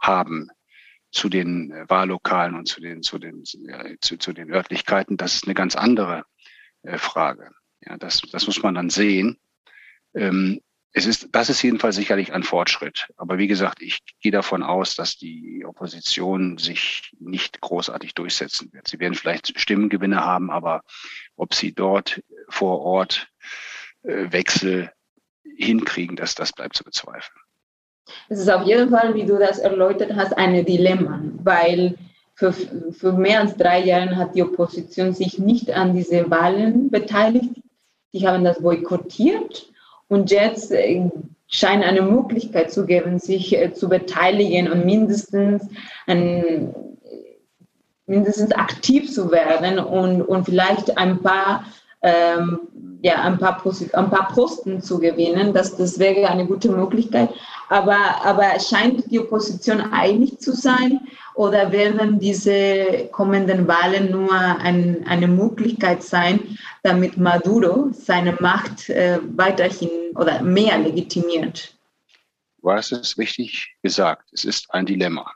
haben 0.00 0.48
zu 1.10 1.28
den 1.28 1.72
äh, 1.72 1.88
Wahllokalen 1.88 2.54
und 2.54 2.66
zu 2.66 2.80
den, 2.80 3.02
zu 3.02 3.18
den, 3.18 3.44
zu, 3.44 4.18
zu 4.18 4.32
den 4.32 4.50
Örtlichkeiten, 4.50 5.16
das 5.16 5.34
ist 5.34 5.44
eine 5.44 5.54
ganz 5.54 5.76
andere 5.76 6.24
äh, 6.82 6.98
Frage. 6.98 7.50
Ja, 7.80 7.96
das, 7.96 8.20
das 8.32 8.46
muss 8.46 8.62
man 8.62 8.74
dann 8.74 8.90
sehen. 8.90 9.38
Ähm, 10.14 10.60
es 10.92 11.06
ist, 11.06 11.28
das 11.32 11.50
ist 11.50 11.62
jedenfalls 11.62 11.96
sicherlich 11.96 12.32
ein 12.32 12.42
Fortschritt. 12.42 13.08
Aber 13.16 13.38
wie 13.38 13.46
gesagt, 13.46 13.82
ich 13.82 14.00
gehe 14.20 14.32
davon 14.32 14.62
aus, 14.62 14.94
dass 14.94 15.16
die 15.16 15.64
Opposition 15.64 16.58
sich 16.58 17.14
nicht 17.20 17.60
großartig 17.60 18.14
durchsetzen 18.14 18.72
wird. 18.72 18.88
Sie 18.88 18.98
werden 18.98 19.14
vielleicht 19.14 19.58
Stimmengewinne 19.60 20.24
haben, 20.24 20.50
aber 20.50 20.82
ob 21.36 21.54
sie 21.54 21.72
dort 21.72 22.22
vor 22.48 22.80
Ort 22.80 23.28
äh, 24.02 24.32
Wechsel 24.32 24.90
hinkriegen, 25.56 26.16
das, 26.16 26.34
das 26.34 26.52
bleibt 26.52 26.76
zu 26.76 26.84
bezweifeln. 26.84 27.40
Es 28.28 28.40
ist 28.40 28.50
auf 28.50 28.66
jeden 28.66 28.90
Fall, 28.90 29.14
wie 29.14 29.24
du 29.24 29.38
das 29.38 29.58
erläutert 29.58 30.12
hast, 30.14 30.36
ein 30.36 30.64
Dilemma, 30.64 31.20
weil 31.42 31.94
für, 32.34 32.52
für 32.52 33.12
mehr 33.12 33.40
als 33.40 33.56
drei 33.56 33.84
Jahre 33.84 34.16
hat 34.16 34.34
die 34.34 34.42
Opposition 34.42 35.12
sich 35.12 35.38
nicht 35.38 35.72
an 35.72 35.94
diese 35.94 36.30
Wahlen 36.30 36.88
beteiligt. 36.90 37.50
Die 38.12 38.26
haben 38.26 38.44
das 38.44 38.62
boykottiert 38.62 39.68
und 40.08 40.30
jetzt 40.30 40.70
äh, 40.72 41.10
scheint 41.48 41.84
eine 41.84 42.02
Möglichkeit 42.02 42.70
zu 42.70 42.86
geben, 42.86 43.18
sich 43.18 43.56
äh, 43.56 43.72
zu 43.72 43.88
beteiligen 43.88 44.70
und 44.70 44.84
mindestens, 44.84 45.66
ein, 46.06 46.74
mindestens 48.06 48.52
aktiv 48.52 49.12
zu 49.12 49.30
werden 49.30 49.78
und, 49.78 50.22
und 50.22 50.44
vielleicht 50.44 50.96
ein 50.96 51.20
paar, 51.22 51.64
ähm, 52.02 52.60
ja, 53.02 53.22
ein 53.22 53.38
paar, 53.38 53.62
ein 53.92 54.10
paar 54.10 54.28
Posten 54.32 54.80
zu 54.80 54.98
gewinnen. 54.98 55.52
Das, 55.52 55.76
das 55.76 55.98
wäre 55.98 56.28
eine 56.28 56.46
gute 56.46 56.70
Möglichkeit. 56.70 57.30
Aber, 57.68 58.24
aber 58.24 58.58
scheint 58.60 59.10
die 59.10 59.18
Opposition 59.18 59.80
einig 59.80 60.38
zu 60.40 60.52
sein 60.52 61.00
oder 61.34 61.70
werden 61.70 62.18
diese 62.18 63.08
kommenden 63.12 63.68
Wahlen 63.68 64.10
nur 64.10 64.32
ein, 64.32 65.06
eine 65.06 65.28
Möglichkeit 65.28 66.02
sein, 66.02 66.58
damit 66.82 67.18
Maduro 67.18 67.90
seine 67.92 68.32
Macht 68.40 68.88
äh, 68.88 69.20
weiterhin 69.36 70.16
oder 70.16 70.42
mehr 70.42 70.78
legitimiert? 70.78 71.74
Du 72.62 72.72
hast 72.72 72.92
es 72.92 73.16
richtig 73.18 73.76
gesagt. 73.82 74.28
Es 74.32 74.44
ist 74.44 74.72
ein 74.74 74.86
Dilemma. 74.86 75.30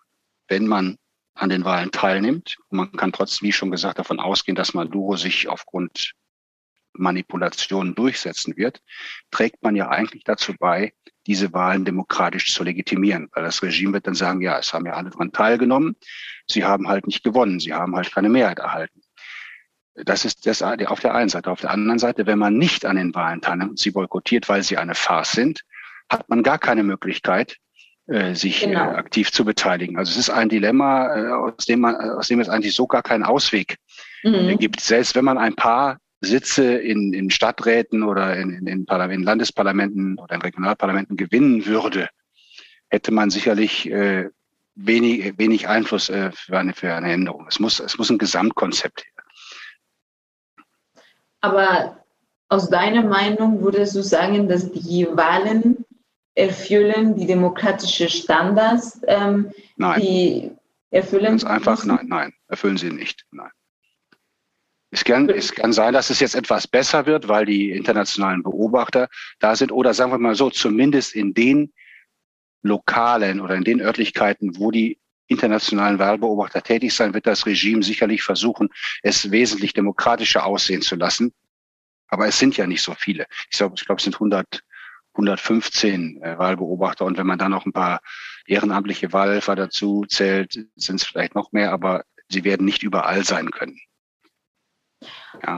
Wenn 0.49 0.67
man 0.67 0.99
an 1.35 1.51
den 1.51 1.65
Wahlen 1.65 1.91
teilnimmt, 1.91 2.57
man 2.71 2.93
kann 2.93 3.13
trotzdem, 3.13 3.49
wie 3.49 3.53
schon 3.53 3.71
gesagt, 3.71 3.99
davon 3.99 4.21
ausgehen, 4.21 4.57
dass 4.57 4.75
Maduro 4.75 5.17
sich 5.17 5.49
aufgrund 5.49 6.15
Manipulationen 6.95 7.95
durchsetzen 7.95 8.57
wird, 8.57 8.83
trägt 9.31 9.63
man 9.63 9.77
ja 9.77 9.89
eigentlich 9.89 10.25
dazu 10.25 10.55
bei, 10.59 10.93
diese 11.27 11.53
Wahlen 11.53 11.85
demokratisch 11.85 12.53
zu 12.53 12.65
legitimieren. 12.65 13.29
Weil 13.33 13.45
das 13.45 13.63
Regime 13.63 13.93
wird 13.93 14.07
dann 14.07 14.15
sagen, 14.15 14.41
ja, 14.41 14.59
es 14.59 14.73
haben 14.73 14.87
ja 14.87 14.95
alle 14.95 15.11
daran 15.11 15.33
teilgenommen, 15.33 15.97
sie 16.47 16.65
haben 16.65 16.89
halt 16.89 17.07
nicht 17.07 17.25
gewonnen, 17.25 17.61
sie 17.61 17.73
haben 17.73 17.95
halt 17.95 18.13
keine 18.13 18.29
Mehrheit 18.29 18.59
erhalten. 18.59 19.01
Das 19.95 20.25
ist 20.25 20.47
das 20.47 20.63
auf 20.63 21.01
der 21.01 21.15
einen 21.15 21.29
Seite. 21.29 21.51
Auf 21.51 21.61
der 21.61 21.71
anderen 21.71 21.99
Seite, 21.99 22.27
wenn 22.27 22.39
man 22.39 22.57
nicht 22.57 22.87
an 22.87 22.97
den 22.97 23.15
Wahlen 23.15 23.43
teilnimmt 23.43 23.71
und 23.71 23.79
sie 23.79 23.91
boykottiert, 23.91 24.49
weil 24.49 24.63
sie 24.63 24.79
eine 24.79 24.95
Farce 24.95 25.33
sind, 25.33 25.61
hat 26.09 26.29
man 26.29 26.43
gar 26.43 26.59
keine 26.59 26.83
Möglichkeit, 26.83 27.59
äh, 28.07 28.35
sich 28.35 28.65
äh, 28.65 28.71
genau. 28.71 28.91
aktiv 28.93 29.31
zu 29.31 29.45
beteiligen. 29.45 29.99
Also 29.99 30.11
es 30.13 30.17
ist 30.17 30.31
ein 30.31 30.49
Dilemma, 30.49 31.15
äh, 31.15 31.31
aus 31.31 31.67
dem 31.67 31.81
man, 31.81 31.95
aus 31.97 32.29
dem 32.29 32.41
es 32.41 32.49
eigentlich 32.49 32.75
so 32.75 32.87
gar 32.87 33.03
keinen 33.03 33.23
Ausweg 33.23 33.77
mhm. 34.23 34.59
gibt. 34.59 34.81
Selbst 34.81 35.15
wenn 35.15 35.25
man 35.25 35.39
ein 35.39 35.55
paar 35.55 35.99
Sitze 36.23 36.75
in, 36.75 37.13
in 37.13 37.31
Stadträten 37.31 38.03
oder 38.03 38.37
in, 38.37 38.67
in, 38.67 38.87
in, 38.89 39.11
in 39.11 39.23
Landesparlamenten 39.23 40.19
oder 40.19 40.37
in 40.37 40.43
Regionalparlamenten 40.43 41.17
gewinnen 41.17 41.67
würde, 41.67 42.09
hätte 42.89 43.13
man 43.13 43.31
sicherlich 43.31 43.91
äh, 43.91 44.31
wenig, 44.75 45.37
wenig 45.39 45.69
Einfluss 45.69 46.09
äh, 46.09 46.31
für, 46.33 46.59
eine, 46.59 46.75
für 46.75 46.95
eine 46.95 47.13
Änderung. 47.13 47.47
Es 47.49 47.59
muss, 47.59 47.81
es 47.81 47.99
muss 47.99 48.11
ein 48.11 48.19
Gesamtkonzept 48.19 49.05
her. 49.05 49.25
Aber 51.41 52.05
aus 52.49 52.71
deiner 52.71 53.03
Meinung 53.03 53.61
würdest 53.63 53.97
du 53.97 54.03
sagen, 54.03 54.49
dass 54.49 54.71
die 54.71 55.07
Wahlen 55.11 55.85
erfüllen 56.35 57.17
die 57.17 57.27
demokratischen 57.27 58.09
Standards? 58.09 59.01
Ähm, 59.07 59.51
nein. 59.77 60.01
Die 60.01 60.51
erfüllen 60.91 61.25
Ganz 61.25 61.45
einfach, 61.45 61.85
nein, 61.85 62.07
nein, 62.07 62.33
erfüllen 62.49 62.77
sie 62.77 62.91
nicht. 62.91 63.25
Nein. 63.33 63.51
Es 64.95 65.05
kann, 65.05 65.31
es 65.31 65.53
kann 65.53 65.73
sein, 65.73 65.95
dass 65.95 66.11
es 66.11 66.21
jetzt 66.21 66.35
etwas 66.35 66.69
besser 66.69 67.07
wird, 67.07 67.27
weil 67.27 67.47
die 67.47 67.71
internationalen 67.71 68.43
Beobachter 68.43 69.09
da 69.39 69.57
sind 69.57 69.73
oder 69.73 69.95
sagen 69.95 70.13
wir 70.13 70.19
mal 70.19 70.35
so, 70.35 70.51
zumindest 70.51 71.15
in 71.15 71.33
den 71.33 71.73
Lokalen 72.63 73.41
oder 73.41 73.55
in 73.55 73.65
den 73.65 73.81
Örtlichkeiten, 73.81 74.59
wo 74.59 74.71
die 74.71 75.01
internationalen 75.29 75.99
Wahlbeobachter 75.99 76.63
tätig 76.63 76.95
sein, 76.95 77.15
wird 77.15 77.27
das 77.27 77.47
Regime 77.47 77.83
sicherlich 77.83 78.23
versuchen, 78.23 78.69
es 79.03 79.31
wesentlich 79.31 79.73
demokratischer 79.73 80.45
aussehen 80.45 80.83
zu 80.83 80.97
lassen. 80.97 81.33
Aber 82.09 82.27
es 82.27 82.39
sind 82.39 82.59
ja 82.59 82.67
nicht 82.67 82.83
so 82.83 82.95
viele. 82.95 83.27
Ich 83.51 83.57
glaube, 83.57 83.77
ich 83.79 83.87
glaube, 83.87 83.99
es 83.99 84.05
sind 84.05 84.17
100, 84.17 84.63
115 85.15 86.23
äh, 86.23 86.37
Wahlbeobachter. 86.37 87.07
Und 87.07 87.17
wenn 87.17 87.27
man 87.27 87.39
dann 87.39 87.53
noch 87.53 87.65
ein 87.65 87.73
paar 87.73 88.03
ehrenamtliche 88.47 89.15
Wahlhelfer 89.15 89.57
dazu 89.57 90.05
zählt, 90.07 90.67
sind 90.77 90.97
es 90.97 91.07
vielleicht 91.07 91.35
noch 91.35 91.53
mehr, 91.53 91.73
aber 91.73 92.05
sie 92.29 92.45
werden 92.45 92.67
nicht 92.67 92.83
überall 92.83 93.25
sein 93.25 93.51
können. 93.51 93.81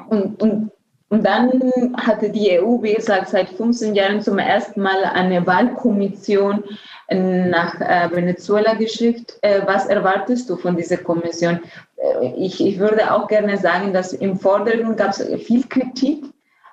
Und, 0.08 0.42
und, 0.42 0.70
und 1.08 1.24
dann 1.24 1.94
hatte 1.96 2.30
die 2.30 2.58
EU, 2.58 2.82
wie 2.82 2.94
gesagt, 2.94 3.28
seit 3.28 3.48
15 3.50 3.94
Jahren 3.94 4.20
zum 4.20 4.38
ersten 4.38 4.80
Mal 4.80 5.04
eine 5.04 5.46
Wahlkommission 5.46 6.64
nach 7.10 7.80
äh, 7.80 8.08
Venezuela 8.10 8.74
geschickt. 8.74 9.38
Äh, 9.42 9.60
was 9.66 9.86
erwartest 9.86 10.48
du 10.48 10.56
von 10.56 10.76
dieser 10.76 10.96
Kommission? 10.96 11.60
Äh, 11.96 12.32
ich, 12.38 12.64
ich 12.64 12.78
würde 12.78 13.12
auch 13.12 13.28
gerne 13.28 13.58
sagen, 13.58 13.92
dass 13.92 14.12
im 14.12 14.38
Vordergrund 14.38 14.96
gab 14.96 15.10
es 15.10 15.22
viel 15.44 15.66
Kritik, 15.68 16.24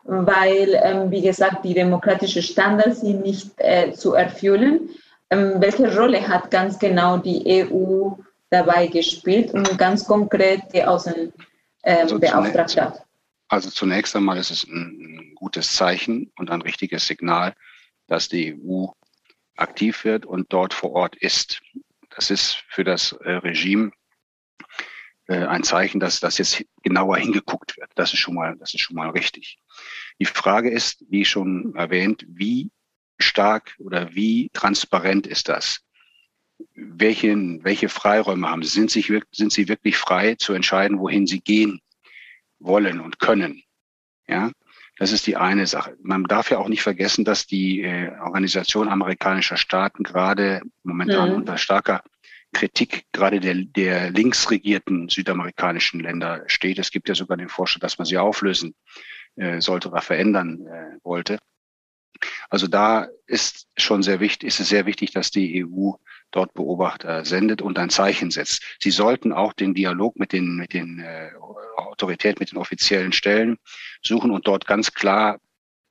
weil, 0.03 0.79
ähm, 0.83 1.11
wie 1.11 1.21
gesagt, 1.21 1.65
die 1.65 1.73
demokratischen 1.73 2.41
Standards 2.41 3.01
sind 3.01 3.21
nicht 3.23 3.51
äh, 3.57 3.91
zu 3.91 4.13
erfüllen. 4.13 4.89
Ähm, 5.29 5.55
welche 5.59 5.95
Rolle 5.95 6.27
hat 6.27 6.49
ganz 6.49 6.79
genau 6.79 7.17
die 7.17 7.65
EU 7.65 8.11
dabei 8.49 8.87
gespielt 8.87 9.53
und 9.53 9.77
ganz 9.77 10.05
konkret 10.05 10.61
die 10.73 10.83
Außen 10.83 11.31
ähm, 11.83 11.99
also 11.99 12.19
beauftragt 12.19 12.79
hat? 12.79 13.05
Also 13.47 13.69
zunächst 13.69 14.15
einmal 14.15 14.37
ist 14.37 14.51
es 14.51 14.63
ein, 14.63 15.17
ein 15.31 15.35
gutes 15.35 15.73
Zeichen 15.73 16.31
und 16.37 16.49
ein 16.51 16.61
richtiges 16.61 17.05
Signal, 17.05 17.55
dass 18.07 18.29
die 18.29 18.53
EU 18.55 18.87
aktiv 19.57 20.05
wird 20.05 20.25
und 20.25 20.53
dort 20.53 20.73
vor 20.73 20.91
Ort 20.93 21.15
ist. 21.15 21.61
Das 22.09 22.31
ist 22.31 22.63
für 22.69 22.83
das 22.83 23.11
äh, 23.11 23.31
Regime 23.31 23.91
äh, 25.27 25.45
ein 25.45 25.63
Zeichen, 25.63 25.99
dass 25.99 26.19
das 26.19 26.37
jetzt 26.37 26.63
genauer 26.83 27.17
hingeguckt 27.17 27.77
wird. 27.77 27.91
Das 27.95 28.13
ist 28.13 28.19
schon 28.19 28.35
mal, 28.35 28.55
das 28.57 28.73
ist 28.73 28.81
schon 28.81 28.95
mal 28.95 29.09
richtig. 29.09 29.59
Die 30.19 30.25
Frage 30.25 30.69
ist, 30.69 31.03
wie 31.09 31.25
schon 31.25 31.75
erwähnt, 31.75 32.25
wie 32.27 32.71
stark 33.19 33.75
oder 33.79 34.13
wie 34.13 34.49
transparent 34.53 35.27
ist 35.27 35.49
das? 35.49 35.81
Welche, 36.75 37.35
welche 37.63 37.89
Freiräume 37.89 38.49
haben 38.49 38.63
sie? 38.63 38.69
Sind, 38.69 38.91
sich, 38.91 39.11
sind 39.31 39.51
sie 39.51 39.67
wirklich 39.67 39.97
frei 39.97 40.35
zu 40.35 40.53
entscheiden, 40.53 40.99
wohin 40.99 41.27
sie 41.27 41.41
gehen 41.41 41.81
wollen 42.59 42.99
und 42.99 43.19
können. 43.19 43.63
Ja, 44.27 44.51
das 44.97 45.11
ist 45.11 45.27
die 45.27 45.35
eine 45.35 45.67
Sache. 45.67 45.97
Man 46.01 46.23
darf 46.25 46.51
ja 46.51 46.57
auch 46.59 46.69
nicht 46.69 46.83
vergessen, 46.83 47.25
dass 47.25 47.47
die 47.47 47.81
äh, 47.81 48.11
Organisation 48.19 48.87
amerikanischer 48.87 49.57
Staaten 49.57 50.03
gerade 50.03 50.61
momentan 50.83 51.29
mhm. 51.29 51.35
unter 51.37 51.57
starker 51.57 52.03
Kritik 52.53 53.05
gerade 53.11 53.39
der, 53.39 53.55
der 53.55 54.11
linksregierten 54.11 55.09
südamerikanischen 55.09 56.01
Länder 56.01 56.43
steht. 56.47 56.79
Es 56.79 56.91
gibt 56.91 57.07
ja 57.09 57.15
sogar 57.15 57.37
den 57.37 57.49
Vorschlag, 57.49 57.81
dass 57.81 57.97
man 57.97 58.05
sie 58.05 58.17
auflösen 58.17 58.75
äh, 59.35 59.61
sollte 59.61 59.89
oder 59.89 60.01
verändern 60.01 60.67
äh, 60.67 60.97
wollte. 61.03 61.39
Also 62.49 62.67
da 62.67 63.07
ist 63.25 63.67
schon 63.77 64.03
sehr 64.03 64.19
wichtig, 64.19 64.47
ist 64.47 64.59
es 64.59 64.69
sehr 64.69 64.85
wichtig, 64.85 65.11
dass 65.11 65.31
die 65.31 65.65
EU 65.65 65.93
dort 66.31 66.53
Beobachter 66.53 67.25
sendet 67.25 67.61
und 67.61 67.77
ein 67.77 67.89
Zeichen 67.89 68.31
setzt. 68.31 68.63
Sie 68.79 68.91
sollten 68.91 69.33
auch 69.33 69.53
den 69.53 69.73
Dialog 69.73 70.17
mit 70.17 70.33
den, 70.33 70.55
mit 70.55 70.73
den 70.73 70.99
äh, 70.99 71.31
Autoritäten, 71.77 72.39
mit 72.39 72.51
den 72.51 72.57
offiziellen 72.57 73.13
Stellen 73.13 73.57
suchen 74.01 74.31
und 74.31 74.47
dort 74.47 74.65
ganz 74.65 74.93
klar 74.93 75.39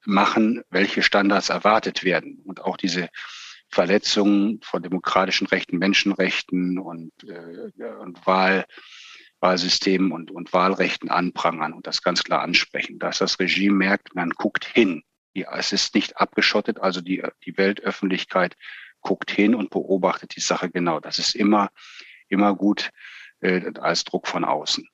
machen, 0.04 0.62
welche 0.70 1.02
Standards 1.02 1.50
erwartet 1.50 2.04
werden 2.04 2.40
und 2.44 2.62
auch 2.62 2.76
diese 2.76 3.08
Verletzungen 3.68 4.60
von 4.62 4.82
demokratischen 4.82 5.46
Rechten, 5.46 5.78
Menschenrechten 5.78 6.78
und, 6.78 7.12
äh, 7.24 7.84
und 8.00 8.26
Wahl, 8.26 8.64
Wahlsystemen 9.40 10.12
und, 10.12 10.30
und 10.30 10.52
Wahlrechten 10.52 11.08
anprangern 11.08 11.72
und 11.72 11.86
das 11.86 12.02
ganz 12.02 12.24
klar 12.24 12.42
ansprechen, 12.42 12.98
dass 12.98 13.18
das 13.18 13.38
Regime 13.38 13.76
merkt, 13.76 14.14
man 14.14 14.30
guckt 14.30 14.64
hin. 14.64 15.02
Ja, 15.32 15.56
es 15.56 15.72
ist 15.72 15.94
nicht 15.94 16.16
abgeschottet, 16.16 16.80
also 16.80 17.00
die, 17.00 17.22
die 17.44 17.56
Weltöffentlichkeit 17.56 18.56
guckt 19.00 19.30
hin 19.30 19.54
und 19.54 19.70
beobachtet 19.70 20.36
die 20.36 20.40
Sache 20.40 20.70
genau. 20.70 21.00
Das 21.00 21.18
ist 21.18 21.34
immer, 21.34 21.70
immer 22.28 22.54
gut 22.54 22.90
äh, 23.40 23.72
als 23.80 24.04
Druck 24.04 24.26
von 24.26 24.44
außen. 24.44 24.86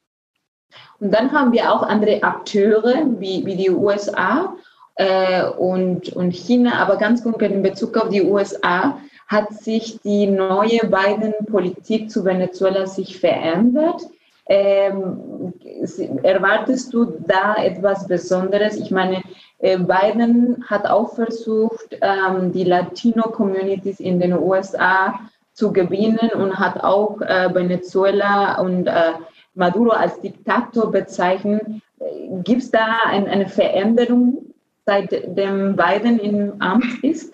Und 0.98 1.10
dann 1.12 1.32
haben 1.32 1.52
wir 1.52 1.72
auch 1.72 1.82
andere 1.82 2.22
Akteure 2.22 3.06
wie, 3.20 3.44
wie 3.44 3.56
die 3.56 3.70
USA 3.70 4.56
äh, 4.96 5.44
und, 5.44 6.10
und 6.10 6.32
China, 6.32 6.78
aber 6.78 6.96
ganz 6.96 7.22
konkret 7.22 7.52
in 7.52 7.62
Bezug 7.62 7.96
auf 7.96 8.08
die 8.08 8.22
USA 8.22 9.00
hat 9.26 9.52
sich 9.52 10.00
die 10.02 10.26
neue 10.26 10.80
Biden-Politik 10.86 12.10
zu 12.10 12.24
Venezuela 12.24 12.86
sich 12.86 13.18
verändert. 13.18 14.02
Ähm, 14.48 15.52
erwartest 16.22 16.94
du 16.94 17.16
da 17.26 17.56
etwas 17.56 18.06
Besonderes? 18.06 18.76
Ich 18.76 18.92
meine, 18.92 19.22
Biden 19.58 20.64
hat 20.68 20.86
auch 20.86 21.14
versucht, 21.14 21.96
ähm, 22.00 22.52
die 22.52 22.64
Latino-Communities 22.64 24.00
in 24.00 24.20
den 24.20 24.34
USA 24.34 25.18
zu 25.54 25.72
gewinnen 25.72 26.30
und 26.34 26.58
hat 26.58 26.84
auch 26.84 27.20
äh, 27.22 27.52
Venezuela 27.54 28.60
und 28.60 28.86
äh, 28.86 29.14
Maduro 29.54 29.90
als 29.90 30.20
Diktator 30.20 30.90
bezeichnet. 30.90 31.62
Gibt 32.44 32.62
es 32.62 32.70
da 32.70 32.98
ein, 33.06 33.26
eine 33.26 33.48
Veränderung 33.48 34.54
seitdem 34.84 35.76
Biden 35.76 36.18
im 36.18 36.60
Amt 36.60 37.02
ist? 37.02 37.32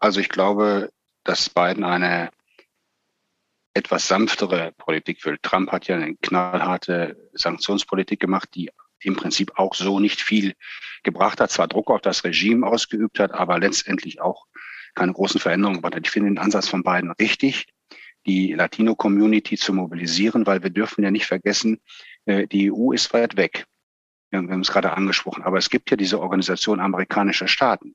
Also 0.00 0.18
ich 0.18 0.28
glaube, 0.28 0.90
dass 1.22 1.48
Biden 1.48 1.84
eine 1.84 2.30
etwas 3.74 4.08
sanftere 4.08 4.72
Politik 4.76 5.24
will. 5.24 5.38
Trump 5.40 5.70
hat 5.70 5.86
ja 5.86 5.94
eine 5.94 6.16
knallharte 6.16 7.16
Sanktionspolitik 7.34 8.18
gemacht, 8.18 8.48
die 8.54 8.70
im 9.02 9.16
Prinzip 9.16 9.52
auch 9.56 9.74
so 9.74 10.00
nicht 10.00 10.20
viel 10.20 10.54
gebracht 11.02 11.40
hat, 11.40 11.50
zwar 11.50 11.68
Druck 11.68 11.90
auf 11.90 12.00
das 12.00 12.24
Regime 12.24 12.66
ausgeübt 12.66 13.18
hat, 13.18 13.32
aber 13.32 13.58
letztendlich 13.58 14.20
auch 14.20 14.46
keine 14.94 15.12
großen 15.12 15.40
Veränderungen 15.40 15.78
gemacht 15.78 15.94
hat. 15.94 16.06
Ich 16.06 16.10
finde 16.10 16.30
den 16.30 16.38
Ansatz 16.38 16.68
von 16.68 16.82
Biden 16.82 17.10
richtig, 17.12 17.66
die 18.26 18.52
Latino-Community 18.52 19.56
zu 19.56 19.72
mobilisieren, 19.72 20.46
weil 20.46 20.62
wir 20.62 20.70
dürfen 20.70 21.02
ja 21.02 21.10
nicht 21.10 21.26
vergessen, 21.26 21.80
äh, 22.26 22.46
die 22.46 22.70
EU 22.70 22.92
ist 22.92 23.12
weit 23.12 23.36
weg. 23.36 23.66
Wir 24.30 24.38
haben 24.38 24.60
es 24.60 24.70
gerade 24.70 24.92
angesprochen, 24.92 25.42
aber 25.42 25.58
es 25.58 25.70
gibt 25.70 25.90
ja 25.90 25.96
diese 25.96 26.20
Organisation 26.20 26.80
amerikanischer 26.80 27.48
Staaten. 27.48 27.94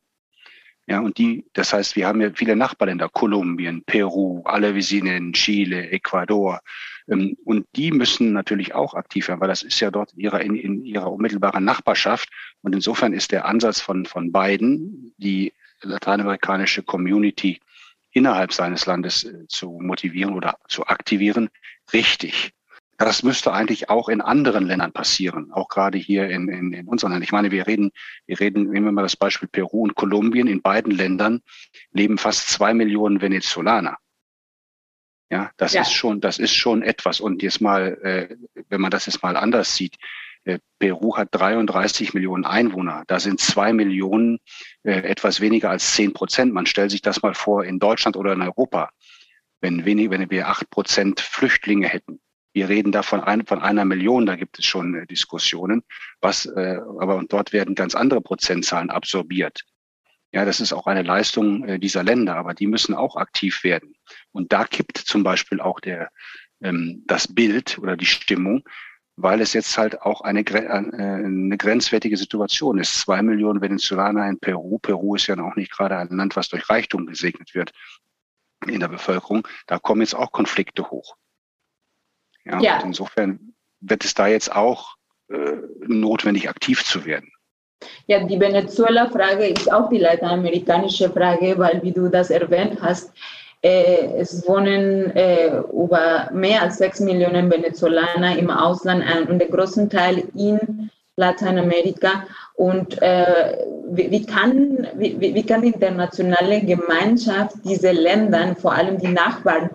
Ja, 0.88 1.00
und 1.00 1.18
die, 1.18 1.46
das 1.54 1.74
heißt, 1.74 1.96
wir 1.96 2.08
haben 2.08 2.22
ja 2.22 2.30
viele 2.34 2.56
Nachbarländer, 2.56 3.10
Kolumbien, 3.10 3.84
Peru, 3.86 4.44
alle 4.44 4.76
wie 4.76 4.84
sie 4.84 5.02
nennen, 5.02 5.34
Chile, 5.34 5.90
Ecuador. 5.90 6.62
Ähm, 7.08 7.38
und 7.46 7.66
die 7.76 7.92
müssen 7.92 8.34
natürlich 8.34 8.74
auch 8.74 8.94
aktiv 8.94 9.28
werden, 9.28 9.42
weil 9.42 9.48
das 9.48 9.64
ist 9.64 9.80
ja 9.80 9.92
dort 9.92 10.14
in 10.14 10.20
ihrer, 10.20 10.42
in, 10.42 10.56
in 10.56 10.86
ihrer 10.86 11.12
unmittelbaren 11.12 11.64
Nachbarschaft. 11.64 12.30
Und 12.62 12.74
insofern 12.74 13.14
ist 13.14 13.32
der 13.32 13.46
Ansatz 13.46 13.80
von, 13.80 14.06
von 14.06 14.32
beiden, 14.32 15.14
die 15.18 15.54
lateinamerikanische 15.82 16.84
Community 16.84 17.60
innerhalb 18.12 18.54
seines 18.54 18.86
Landes 18.86 19.24
äh, 19.24 19.48
zu 19.48 19.80
motivieren 19.82 20.34
oder 20.34 20.58
zu 20.68 20.88
aktivieren, 20.88 21.50
richtig. 21.94 22.54
Das 22.98 23.24
müsste 23.24 23.52
eigentlich 23.52 23.90
auch 23.90 24.08
in 24.08 24.22
anderen 24.22 24.66
Ländern 24.66 24.94
passieren, 24.94 25.52
auch 25.52 25.68
gerade 25.68 25.98
hier 25.98 26.30
in, 26.30 26.48
in, 26.48 26.72
in 26.72 26.88
unseren 26.88 27.12
Ländern. 27.12 27.24
Ich 27.24 27.34
meine, 27.34 27.52
wir 27.52 27.68
reden, 27.68 27.92
wir 28.26 28.40
reden, 28.40 28.70
nehmen 28.70 28.86
wir 28.86 28.92
mal 28.94 29.02
das 29.02 29.18
Beispiel 29.18 29.50
Peru 29.50 29.84
und 29.84 29.96
Kolumbien. 29.96 30.48
In 30.48 30.62
beiden 30.62 30.94
Ländern 30.94 31.42
leben 31.92 32.18
fast 32.18 32.48
zwei 32.48 32.74
Millionen 32.74 33.20
Venezolaner. 33.20 33.98
Ja, 35.30 35.52
das 35.58 35.74
ja. 35.74 35.82
ist 35.82 35.92
schon, 35.92 36.22
das 36.22 36.38
ist 36.38 36.54
schon 36.54 36.84
etwas. 36.84 37.20
Und 37.20 37.42
jetzt 37.42 37.62
mal, 37.62 37.98
äh, 38.04 38.36
wenn 38.70 38.82
man 38.82 38.92
das 38.92 39.08
jetzt 39.08 39.24
mal 39.24 39.36
anders 39.36 39.76
sieht, 39.76 39.96
äh, 40.44 40.60
Peru 40.78 41.18
hat 41.18 41.30
33 41.32 42.14
Millionen 42.14 42.46
Einwohner. 42.46 43.04
Da 43.08 43.20
sind 43.20 43.40
zwei 43.40 43.74
Millionen 43.74 44.40
äh, 44.84 45.02
etwas 45.02 45.42
weniger 45.42 45.72
als 45.72 45.94
zehn 45.94 46.14
Prozent. 46.14 46.54
Man 46.54 46.68
stellt 46.68 46.92
sich 46.92 47.02
das 47.02 47.24
mal 47.24 47.34
vor 47.34 47.66
in 47.66 47.80
Deutschland 47.80 48.16
oder 48.16 48.34
in 48.34 48.42
Europa. 48.42 48.92
Wenn, 49.62 49.86
wenig, 49.86 50.12
wenn 50.12 50.30
wir 50.30 50.48
acht 50.48 50.70
Prozent 50.70 51.20
Flüchtlinge 51.20 51.88
hätten, 51.88 52.20
wir 52.54 52.70
reden 52.70 52.92
da 52.94 53.04
von, 53.04 53.22
ein, 53.22 53.46
von 53.46 53.62
einer 53.62 53.84
Million, 53.84 54.26
da 54.26 54.36
gibt 54.36 54.60
es 54.60 54.66
schon 54.66 54.96
äh, 54.96 55.08
Diskussionen. 55.08 55.84
Was, 56.22 56.46
äh, 56.46 56.80
aber 57.00 57.16
und 57.16 57.34
dort 57.34 57.52
werden 57.52 57.74
ganz 57.74 57.96
andere 57.96 58.22
Prozentzahlen 58.22 58.92
absorbiert. 58.92 59.62
Ja, 60.36 60.44
das 60.44 60.60
ist 60.60 60.74
auch 60.74 60.86
eine 60.86 61.02
Leistung 61.02 61.64
äh, 61.64 61.80
dieser 61.80 62.04
Länder, 62.04 62.36
aber 62.36 62.54
die 62.54 62.68
müssen 62.68 62.94
auch 62.94 63.16
aktiv 63.16 63.64
werden. 63.64 63.96
Und 64.34 64.52
da 64.52 64.66
kippt 64.66 64.98
zum 64.98 65.24
Beispiel 65.24 65.62
auch 65.62 65.80
der, 65.80 66.10
ähm, 66.60 67.06
das 67.08 67.34
Bild 67.34 67.80
oder 67.80 67.96
die 67.96 68.06
Stimmung, 68.06 68.68
weil 69.16 69.40
es 69.40 69.54
jetzt 69.54 69.78
halt 69.78 70.02
auch 70.02 70.20
eine, 70.20 70.42
äh, 70.42 70.68
eine 70.68 71.58
grenzwertige 71.58 72.18
Situation 72.18 72.80
ist. 72.80 73.00
Zwei 73.00 73.22
Millionen 73.22 73.62
Venezolaner 73.62 74.28
in 74.28 74.38
Peru. 74.38 74.78
Peru 74.78 75.16
ist 75.16 75.28
ja 75.28 75.40
auch 75.40 75.56
nicht 75.56 75.72
gerade 75.72 75.96
ein 75.96 76.10
Land, 76.10 76.36
was 76.36 76.50
durch 76.50 76.70
Reichtum 76.70 77.06
gesegnet 77.06 77.56
wird 77.56 77.72
in 78.68 78.82
der 78.82 78.90
Bevölkerung. 78.90 79.48
Da 79.68 79.80
kommen 79.80 80.02
jetzt 80.02 80.16
auch 80.16 80.34
Konflikte 80.34 80.92
hoch. 80.92 81.16
Ja, 82.44 82.60
ja. 82.60 82.82
insofern 82.82 83.54
wird 83.80 84.04
es 84.04 84.14
da 84.14 84.28
jetzt 84.28 84.54
auch 84.54 84.98
äh, 85.30 85.62
notwendig, 85.88 86.50
aktiv 86.50 86.84
zu 86.84 87.06
werden. 87.06 87.32
Ja, 88.08 88.24
die 88.24 88.40
Venezuela-Frage 88.40 89.48
ist 89.48 89.72
auch 89.72 89.90
die 89.90 89.98
lateinamerikanische 89.98 91.10
Frage, 91.10 91.58
weil, 91.58 91.82
wie 91.82 91.92
du 91.92 92.08
das 92.08 92.30
erwähnt 92.30 92.78
hast, 92.82 93.12
äh, 93.62 94.20
es 94.20 94.48
wohnen 94.48 95.16
äh, 95.16 95.58
über 95.74 96.30
mehr 96.32 96.62
als 96.62 96.78
sechs 96.78 97.00
Millionen 97.00 97.50
Venezolaner 97.50 98.38
im 98.38 98.52
Ausland 98.52 99.04
ein 99.04 99.24
und 99.28 99.40
der 99.40 99.50
großen 99.50 99.90
Teil 99.90 100.24
in 100.36 100.92
Lateinamerika. 101.16 102.26
Und 102.54 103.02
äh, 103.02 103.58
wie, 103.88 104.12
wie, 104.12 104.26
kann, 104.26 104.88
wie, 104.96 105.20
wie 105.20 105.44
kann 105.44 105.64
die 105.64 105.70
internationale 105.70 106.62
Gemeinschaft 106.62 107.56
diese 107.64 107.92
Länder, 107.92 108.56
vor 108.56 108.74
allem 108.74 109.00
die 109.00 109.08
Nachbarn, 109.08 109.72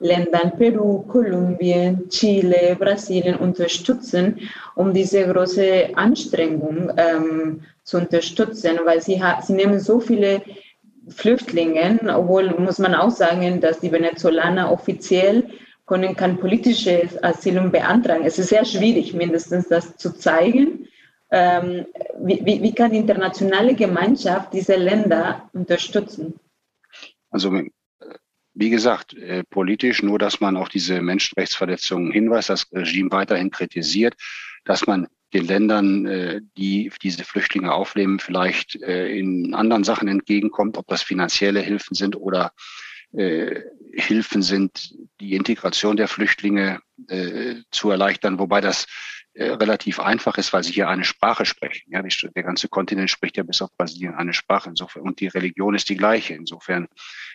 Ländern 0.00 0.52
Peru, 0.56 1.02
Kolumbien, 1.02 2.08
Chile, 2.08 2.76
Brasilien 2.78 3.36
unterstützen, 3.36 4.40
um 4.74 4.92
diese 4.92 5.26
große 5.26 5.90
Anstrengung 5.94 6.90
ähm, 6.96 7.62
zu 7.84 7.98
unterstützen, 7.98 8.78
weil 8.84 9.00
sie, 9.02 9.20
sie 9.42 9.52
nehmen 9.52 9.78
so 9.80 10.00
viele 10.00 10.42
Flüchtlinge, 11.08 11.98
obwohl 12.14 12.50
muss 12.58 12.78
man 12.78 12.94
auch 12.94 13.10
sagen, 13.10 13.60
dass 13.60 13.80
die 13.80 13.92
Venezolaner 13.92 14.70
offiziell 14.70 15.44
können 15.86 16.14
kein 16.14 16.38
politisches 16.38 17.22
Asylum 17.22 17.72
beantragen. 17.72 18.24
Es 18.24 18.38
ist 18.38 18.50
sehr 18.50 18.64
schwierig, 18.64 19.12
mindestens 19.12 19.68
das 19.68 19.96
zu 19.96 20.16
zeigen. 20.16 20.86
Ähm, 21.32 21.86
wie, 22.20 22.40
wie, 22.44 22.62
wie 22.62 22.74
kann 22.74 22.92
die 22.92 22.98
internationale 22.98 23.74
Gemeinschaft 23.74 24.52
diese 24.52 24.76
Länder 24.76 25.48
unterstützen? 25.52 26.38
Also 27.30 27.50
wie 28.54 28.70
gesagt, 28.70 29.14
äh, 29.14 29.44
politisch, 29.44 30.02
nur 30.02 30.18
dass 30.18 30.40
man 30.40 30.56
auf 30.56 30.68
diese 30.68 31.00
Menschenrechtsverletzungen 31.00 32.12
hinweist, 32.12 32.48
das 32.48 32.66
Regime 32.72 33.10
weiterhin 33.10 33.50
kritisiert, 33.50 34.14
dass 34.64 34.86
man 34.86 35.06
den 35.32 35.46
Ländern, 35.46 36.06
äh, 36.06 36.40
die 36.56 36.90
diese 37.02 37.24
Flüchtlinge 37.24 37.72
aufnehmen, 37.72 38.18
vielleicht 38.18 38.80
äh, 38.82 39.08
in 39.16 39.54
anderen 39.54 39.84
Sachen 39.84 40.08
entgegenkommt, 40.08 40.76
ob 40.76 40.86
das 40.88 41.02
finanzielle 41.02 41.60
Hilfen 41.60 41.94
sind 41.94 42.16
oder 42.16 42.52
äh, 43.12 43.62
Hilfen 43.92 44.42
sind, 44.42 44.94
die 45.20 45.34
Integration 45.34 45.96
der 45.96 46.08
Flüchtlinge 46.08 46.80
äh, 47.08 47.56
zu 47.70 47.90
erleichtern, 47.90 48.38
wobei 48.38 48.60
das 48.60 48.86
relativ 49.36 50.00
einfach 50.00 50.38
ist, 50.38 50.52
weil 50.52 50.64
sie 50.64 50.72
hier 50.72 50.88
eine 50.88 51.04
Sprache 51.04 51.46
sprechen. 51.46 51.90
Ja, 51.92 52.02
die, 52.02 52.14
der 52.34 52.42
ganze 52.42 52.68
Kontinent 52.68 53.10
spricht 53.10 53.36
ja 53.36 53.42
bis 53.42 53.62
auf 53.62 53.70
Brasilien 53.76 54.14
eine 54.14 54.34
Sprache 54.34 54.68
insofern 54.68 55.02
und 55.02 55.20
die 55.20 55.28
Religion 55.28 55.74
ist 55.74 55.88
die 55.88 55.96
gleiche. 55.96 56.34
Insofern 56.34 56.88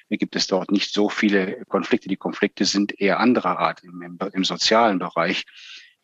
gibt 0.09 0.35
es 0.35 0.47
dort 0.47 0.71
nicht 0.71 0.93
so 0.93 1.09
viele 1.09 1.63
Konflikte. 1.65 2.09
Die 2.09 2.17
Konflikte 2.17 2.65
sind 2.65 2.99
eher 2.99 3.19
anderer 3.19 3.59
Art 3.59 3.83
im, 3.83 4.01
im, 4.01 4.17
im 4.33 4.43
sozialen 4.43 4.99
Bereich, 4.99 5.45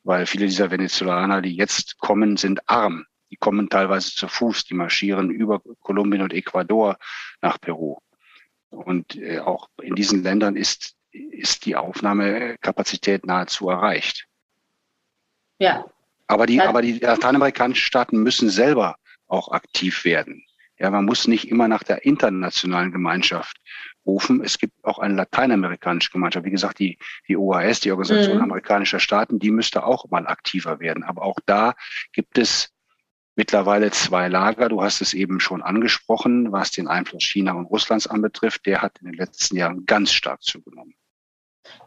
weil 0.04 0.26
viele 0.26 0.46
dieser 0.46 0.72
Venezolaner, 0.72 1.42
die 1.42 1.56
jetzt 1.56 1.98
kommen, 1.98 2.38
sind 2.38 2.68
arm. 2.70 3.06
Die 3.30 3.38
kommen 3.38 3.70
teilweise 3.70 4.12
zu 4.12 4.28
Fuß, 4.28 4.66
die 4.66 4.74
marschieren 4.74 5.30
über 5.30 5.62
Kolumbien 5.80 6.22
und 6.22 6.34
Ecuador 6.34 6.98
nach 7.42 7.60
Peru. 7.60 7.98
Und 8.70 9.16
äh, 9.16 9.40
auch 9.40 9.70
in 9.82 9.96
diesen 9.96 10.24
Ländern 10.24 10.56
ist, 10.56 10.96
ist 11.12 11.66
die 11.66 11.76
Aufnahmekapazität 11.76 13.26
nahezu 13.26 13.70
erreicht. 13.70 14.28
Ja. 15.62 15.86
Aber 16.26 16.48
die, 16.48 16.60
aber 16.60 16.82
die 16.82 16.98
lateinamerikanischen 16.98 17.86
Staaten 17.86 18.24
müssen 18.24 18.50
selber 18.50 18.96
auch 19.28 19.52
aktiv 19.52 20.06
werden. 20.06 20.44
Ja, 20.80 20.90
man 20.90 21.06
muss 21.06 21.28
nicht 21.28 21.48
immer 21.50 21.68
nach 21.68 21.84
der 21.84 22.04
internationalen 22.04 22.92
Gemeinschaft 22.92 23.58
rufen. 24.04 24.44
Es 24.44 24.58
gibt 24.58 24.74
auch 24.84 24.98
eine 24.98 25.14
lateinamerikanische 25.14 26.10
Gemeinschaft. 26.10 26.46
Wie 26.46 26.52
gesagt, 26.52 26.80
die, 26.80 26.98
die 27.28 27.38
OAS, 27.38 27.82
die 27.82 27.92
Organisation 27.92 28.38
mhm. 28.38 28.44
amerikanischer 28.44 29.00
Staaten, 29.00 29.38
die 29.38 29.52
müsste 29.52 29.84
auch 29.84 30.10
mal 30.10 30.26
aktiver 30.26 30.80
werden. 30.80 31.04
Aber 31.04 31.22
auch 31.22 31.38
da 31.46 31.76
gibt 32.12 32.40
es 32.40 32.74
mittlerweile 33.36 33.92
zwei 33.92 34.28
Lager. 34.28 34.70
Du 34.70 34.82
hast 34.82 35.02
es 35.02 35.14
eben 35.14 35.40
schon 35.40 35.62
angesprochen, 35.62 36.52
was 36.52 36.72
den 36.72 36.88
Einfluss 36.88 37.24
China 37.24 37.52
und 37.52 37.66
Russlands 37.66 38.08
anbetrifft. 38.08 38.66
Der 38.66 38.82
hat 38.82 38.98
in 39.00 39.06
den 39.06 39.16
letzten 39.16 39.58
Jahren 39.58 39.86
ganz 39.86 40.12
stark 40.12 40.42
zugenommen. 40.42 40.96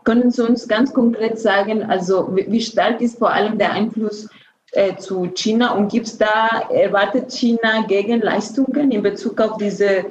Können 0.04 0.30
Sie 0.30 0.42
uns 0.46 0.68
ganz 0.68 0.92
konkret 0.92 1.38
sagen, 1.38 1.82
also 1.82 2.34
wie 2.34 2.60
stark 2.60 3.00
ist 3.00 3.18
vor 3.18 3.32
allem 3.32 3.58
der 3.58 3.72
Einfluss 3.72 4.28
äh, 4.72 4.96
zu 4.96 5.30
China 5.34 5.72
und 5.72 5.90
gibt 5.90 6.06
es 6.06 6.18
da, 6.18 6.68
erwartet 6.70 7.32
China 7.32 7.86
Gegenleistungen 7.86 8.90
in 8.90 9.02
Bezug 9.02 9.40
auf 9.40 9.56
diese 9.56 10.04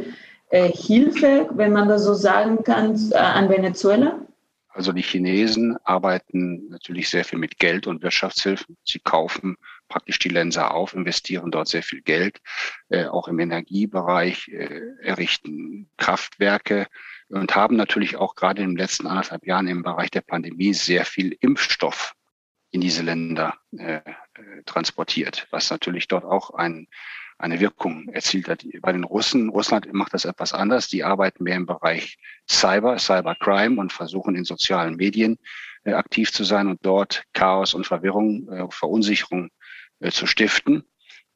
äh, 0.50 0.72
Hilfe, 0.72 1.50
wenn 1.54 1.74
man 1.74 1.88
das 1.88 2.04
so 2.04 2.14
sagen 2.14 2.64
kann, 2.64 2.96
äh, 3.12 3.16
an 3.18 3.50
Venezuela? 3.50 4.20
Also 4.70 4.92
die 4.92 5.04
Chinesen 5.04 5.78
arbeiten 5.84 6.70
natürlich 6.70 7.10
sehr 7.10 7.24
viel 7.24 7.38
mit 7.38 7.60
Geld 7.60 7.86
und 7.86 8.02
Wirtschaftshilfen. 8.02 8.76
Sie 8.84 9.00
kaufen 9.00 9.58
praktisch 9.88 10.18
die 10.18 10.30
Länder 10.30 10.74
auf, 10.74 10.96
investieren 10.96 11.52
dort 11.52 11.68
sehr 11.68 11.84
viel 11.84 12.02
Geld, 12.02 12.42
äh, 12.90 13.06
auch 13.06 13.28
im 13.28 13.40
Energiebereich, 13.40 14.48
äh, 14.48 14.82
errichten 15.04 15.90
Kraftwerke 15.98 16.88
und 17.30 17.56
haben 17.56 17.76
natürlich 17.76 18.16
auch 18.16 18.36
gerade 18.36 18.62
in 18.62 18.72
den 18.72 18.78
letzten 18.78 19.08
anderthalb 19.08 19.46
Jahren 19.46 19.68
im 19.68 19.84
Bereich 19.84 20.12
der 20.12 20.22
Pandemie 20.22 20.74
sehr 20.74 21.06
viel 21.06 21.36
Impfstoff 21.40 22.14
in 22.72 22.82
diese 22.82 23.04
Länder 23.04 23.56
äh, 23.78 23.98
äh, 23.98 24.02
transportiert, 24.66 25.48
was 25.52 25.70
natürlich 25.70 26.08
dort 26.08 26.26
auch 26.26 26.52
ein, 26.52 26.88
eine 27.38 27.60
Wirkung 27.60 28.10
erzielt 28.10 28.48
hat. 28.48 28.66
Bei 28.82 28.92
den 28.92 29.04
Russen, 29.04 29.50
Russland 29.50 29.92
macht 29.94 30.14
das 30.14 30.26
etwas 30.26 30.54
anders. 30.54 30.88
Die 30.88 31.04
arbeiten 31.04 31.44
mehr 31.44 31.56
im 31.56 31.68
Bereich 31.68 32.18
Cyber, 32.50 32.98
Cybercrime 32.98 33.80
und 33.80 33.94
versuchen 33.94 34.36
in 34.36 34.44
sozialen 34.44 34.96
Medien 34.96 35.38
äh, 35.84 35.94
aktiv 35.94 36.32
zu 36.32 36.44
sein 36.44 36.68
und 36.68 36.84
dort 36.84 37.24
Chaos 37.34 37.76
und 37.76 37.86
Verwirrung, 37.86 38.50
äh, 38.50 38.66
Verunsicherung 38.72 39.50
äh, 40.00 40.10
zu 40.10 40.26
stiften. 40.26 40.84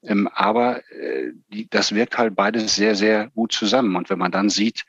Ähm, 0.03 0.27
aber 0.33 0.81
äh, 0.91 1.33
die, 1.49 1.69
das 1.69 1.93
wirkt 1.93 2.17
halt 2.17 2.35
beides 2.35 2.75
sehr, 2.75 2.95
sehr 2.95 3.29
gut 3.29 3.51
zusammen. 3.51 3.95
Und 3.95 4.09
wenn 4.09 4.19
man 4.19 4.31
dann 4.31 4.49
sieht, 4.49 4.85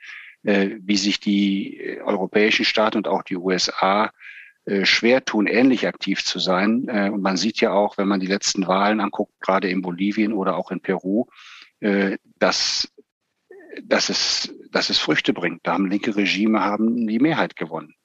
wie 0.81 0.97
sich 0.97 1.19
die 1.19 1.77
äh, 1.77 2.01
europäischen 2.01 2.65
Staaten 2.65 2.97
und 2.97 3.07
auch 3.07 3.23
die 3.23 3.37
USA 3.37 4.11
äh, 4.65 4.85
schwer 4.85 5.23
tun, 5.23 5.47
ähnlich 5.47 5.87
aktiv 5.87 6.23
zu 6.23 6.39
sein. 6.39 6.87
Äh, 6.87 7.09
und 7.09 7.21
man 7.21 7.37
sieht 7.37 7.59
ja 7.61 7.71
auch, 7.71 7.97
wenn 7.97 8.07
man 8.07 8.19
die 8.19 8.27
letzten 8.27 8.67
Wahlen 8.67 8.99
anguckt, 8.99 9.33
gerade 9.39 9.69
in 9.69 9.81
Bolivien 9.81 10.33
oder 10.33 10.55
auch 10.57 10.71
in 10.71 10.81
Peru, 10.81 11.25
äh, 11.79 12.17
dass, 12.37 12.91
dass, 13.83 14.09
es, 14.09 14.53
dass 14.71 14.89
es 14.89 14.99
Früchte 14.99 15.33
bringt. 15.33 15.61
Da 15.63 15.73
haben 15.73 15.89
linke 15.89 16.15
Regime 16.15 16.61
haben 16.61 17.07
die 17.07 17.19
Mehrheit 17.19 17.55
gewonnen. 17.55 17.95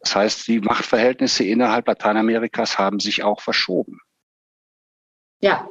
Das 0.00 0.14
heißt, 0.14 0.48
die 0.48 0.60
Machtverhältnisse 0.60 1.44
innerhalb 1.44 1.88
Lateinamerikas 1.88 2.78
haben 2.78 3.00
sich 3.00 3.22
auch 3.22 3.40
verschoben. 3.40 4.00
Ja, 5.40 5.68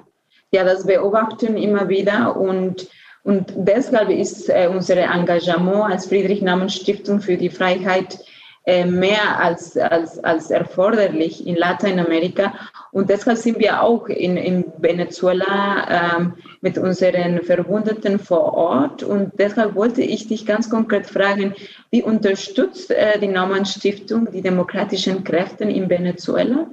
ja, 0.52 0.64
das 0.64 0.86
beobachten 0.86 1.58
immer 1.58 1.90
wieder 1.90 2.36
und 2.36 2.90
und 3.24 3.54
deshalb 3.56 4.10
ist 4.10 4.50
äh, 4.50 4.70
unser 4.72 4.98
Engagement 4.98 5.92
als 5.92 6.08
Friedrich-Naumann-Stiftung 6.08 7.22
für 7.22 7.38
die 7.38 7.50
Freiheit 7.50 8.20
äh, 8.66 8.86
mehr 8.86 9.40
als, 9.40 9.78
als, 9.78 10.22
als 10.24 10.52
erforderlich 10.52 11.48
in 11.48 11.56
Lateinamerika. 11.56 12.54
Und 12.92 13.10
deshalb 13.10 13.38
sind 13.38 13.60
wir 13.60 13.82
auch 13.82 14.08
in, 14.08 14.36
in 14.36 14.66
Venezuela 14.78 16.18
ähm, 16.18 16.34
mit 16.62 16.78
unseren 16.78 17.42
Verbündeten 17.42 18.20
vor 18.20 18.54
Ort. 18.54 19.04
Und 19.04 19.32
deshalb 19.38 19.76
wollte 19.76 20.02
ich 20.02 20.28
dich 20.28 20.46
ganz 20.46 20.70
konkret 20.70 21.08
fragen, 21.08 21.56
wie 21.92 22.04
unterstützt 22.04 22.92
äh, 22.92 23.20
die 23.20 23.28
Naumann 23.28 23.66
Stiftung 23.66 24.30
die 24.32 24.42
demokratischen 24.42 25.24
Kräfte 25.24 25.64
in 25.64 25.90
Venezuela? 25.90 26.70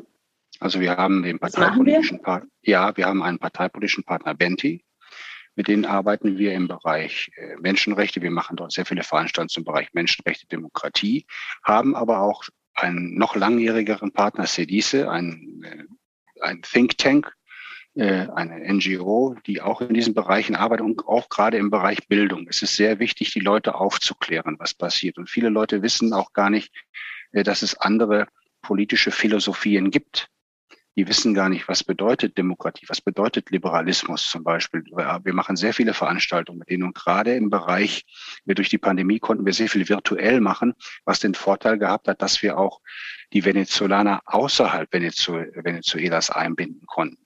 Also 0.58 0.80
wir 0.80 0.96
haben 0.96 1.22
den 1.22 1.38
parteipolitischen 1.38 2.20
Partner, 2.20 2.50
ja, 2.62 2.96
wir 2.96 3.06
haben 3.06 3.22
einen 3.22 3.38
parteipolitischen 3.38 4.04
Partner 4.04 4.34
Benti, 4.34 4.84
mit 5.60 5.68
denen 5.68 5.84
arbeiten 5.84 6.38
wir 6.38 6.54
im 6.54 6.68
Bereich 6.68 7.30
äh, 7.36 7.54
Menschenrechte. 7.60 8.22
Wir 8.22 8.30
machen 8.30 8.56
dort 8.56 8.72
sehr 8.72 8.86
viele 8.86 9.02
Veranstaltungen 9.02 9.50
zum 9.50 9.64
Bereich 9.64 9.88
Menschenrechte, 9.92 10.46
Demokratie, 10.46 11.26
haben 11.62 11.94
aber 11.94 12.22
auch 12.22 12.44
einen 12.72 13.18
noch 13.18 13.36
langjährigeren 13.36 14.10
Partner, 14.10 14.46
CEDICE, 14.46 15.06
ein, 15.06 15.60
äh, 15.62 15.84
ein 16.40 16.62
Think 16.62 16.96
Tank, 16.96 17.34
äh, 17.94 18.26
eine 18.34 18.72
NGO, 18.72 19.36
die 19.44 19.60
auch 19.60 19.82
in 19.82 19.92
diesen 19.92 20.14
Bereichen 20.14 20.56
arbeitet 20.56 20.86
und 20.86 21.06
auch 21.06 21.28
gerade 21.28 21.58
im 21.58 21.68
Bereich 21.68 22.08
Bildung. 22.08 22.46
Es 22.48 22.62
ist 22.62 22.76
sehr 22.76 22.98
wichtig, 22.98 23.30
die 23.34 23.40
Leute 23.40 23.74
aufzuklären, 23.74 24.56
was 24.58 24.72
passiert. 24.72 25.18
Und 25.18 25.28
viele 25.28 25.50
Leute 25.50 25.82
wissen 25.82 26.14
auch 26.14 26.32
gar 26.32 26.48
nicht, 26.48 26.72
dass 27.32 27.60
es 27.60 27.76
andere 27.76 28.28
politische 28.62 29.10
Philosophien 29.10 29.90
gibt 29.90 30.30
die 31.00 31.08
wissen 31.08 31.32
gar 31.32 31.48
nicht, 31.48 31.66
was 31.66 31.82
bedeutet 31.82 32.36
Demokratie, 32.36 32.84
was 32.86 33.00
bedeutet 33.00 33.50
Liberalismus 33.50 34.28
zum 34.28 34.44
Beispiel. 34.44 34.84
Wir 34.84 35.32
machen 35.32 35.56
sehr 35.56 35.72
viele 35.72 35.94
Veranstaltungen 35.94 36.58
mit 36.58 36.68
denen 36.68 36.82
und 36.82 36.94
gerade 36.94 37.34
im 37.36 37.48
Bereich, 37.48 38.04
wir 38.44 38.54
durch 38.54 38.68
die 38.68 38.76
Pandemie 38.76 39.18
konnten 39.18 39.46
wir 39.46 39.54
sehr 39.54 39.70
viel 39.70 39.88
virtuell 39.88 40.42
machen, 40.42 40.74
was 41.06 41.18
den 41.18 41.32
Vorteil 41.32 41.78
gehabt 41.78 42.06
hat, 42.06 42.20
dass 42.20 42.42
wir 42.42 42.58
auch 42.58 42.82
die 43.32 43.46
Venezolaner 43.46 44.20
außerhalb 44.26 44.92
Venezuelas 44.92 46.28
einbinden 46.28 46.84
konnten. 46.86 47.16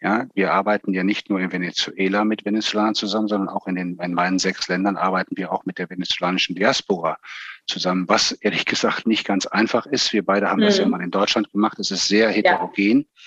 Ja, 0.00 0.26
wir 0.34 0.52
arbeiten 0.52 0.94
ja 0.94 1.02
nicht 1.02 1.28
nur 1.28 1.40
in 1.40 1.50
Venezuela 1.50 2.24
mit 2.24 2.44
Venezolanern 2.44 2.94
zusammen, 2.94 3.26
sondern 3.26 3.48
auch 3.48 3.66
in 3.66 3.74
den 3.74 3.98
in 3.98 4.14
meinen 4.14 4.38
sechs 4.38 4.68
Ländern 4.68 4.96
arbeiten 4.96 5.36
wir 5.36 5.52
auch 5.52 5.64
mit 5.64 5.78
der 5.78 5.90
venezolanischen 5.90 6.54
Diaspora 6.54 7.18
zusammen, 7.66 8.08
was 8.08 8.30
ehrlich 8.30 8.64
gesagt 8.64 9.08
nicht 9.08 9.26
ganz 9.26 9.46
einfach 9.46 9.86
ist. 9.86 10.12
Wir 10.12 10.24
beide 10.24 10.48
haben 10.48 10.60
mhm. 10.60 10.66
das 10.66 10.78
ja 10.78 10.86
mal 10.86 11.02
in 11.02 11.10
Deutschland 11.10 11.50
gemacht. 11.50 11.80
Es 11.80 11.90
ist 11.90 12.06
sehr 12.06 12.30
heterogen. 12.30 13.00
Ja. 13.00 13.22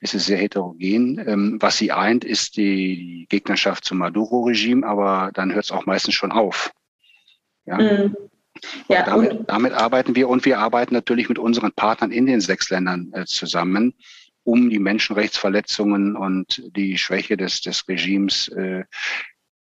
Es 0.00 0.14
ist 0.14 0.26
sehr 0.26 0.38
heterogen. 0.38 1.22
Ähm, 1.26 1.58
was 1.60 1.76
sie 1.76 1.92
eint, 1.92 2.24
ist 2.24 2.56
die, 2.56 2.96
die 2.96 3.26
Gegnerschaft 3.28 3.84
zum 3.84 3.98
Maduro-Regime, 3.98 4.86
aber 4.86 5.30
dann 5.34 5.52
hört 5.52 5.64
es 5.64 5.70
auch 5.70 5.86
meistens 5.86 6.14
schon 6.14 6.32
auf. 6.32 6.72
Ja. 7.66 7.76
Mhm. 7.76 8.16
Ja, 8.88 9.02
damit, 9.02 9.48
damit, 9.48 9.72
arbeiten 9.72 10.14
wir 10.14 10.28
und 10.28 10.44
wir 10.44 10.58
arbeiten 10.58 10.94
natürlich 10.94 11.28
mit 11.28 11.38
unseren 11.38 11.72
Partnern 11.72 12.12
in 12.12 12.26
den 12.26 12.40
sechs 12.40 12.70
Ländern 12.70 13.12
äh, 13.12 13.24
zusammen 13.24 13.94
um 14.44 14.70
die 14.70 14.78
Menschenrechtsverletzungen 14.78 16.16
und 16.16 16.62
die 16.76 16.98
Schwäche 16.98 17.36
des, 17.36 17.60
des 17.60 17.88
Regimes 17.88 18.48
äh, 18.48 18.84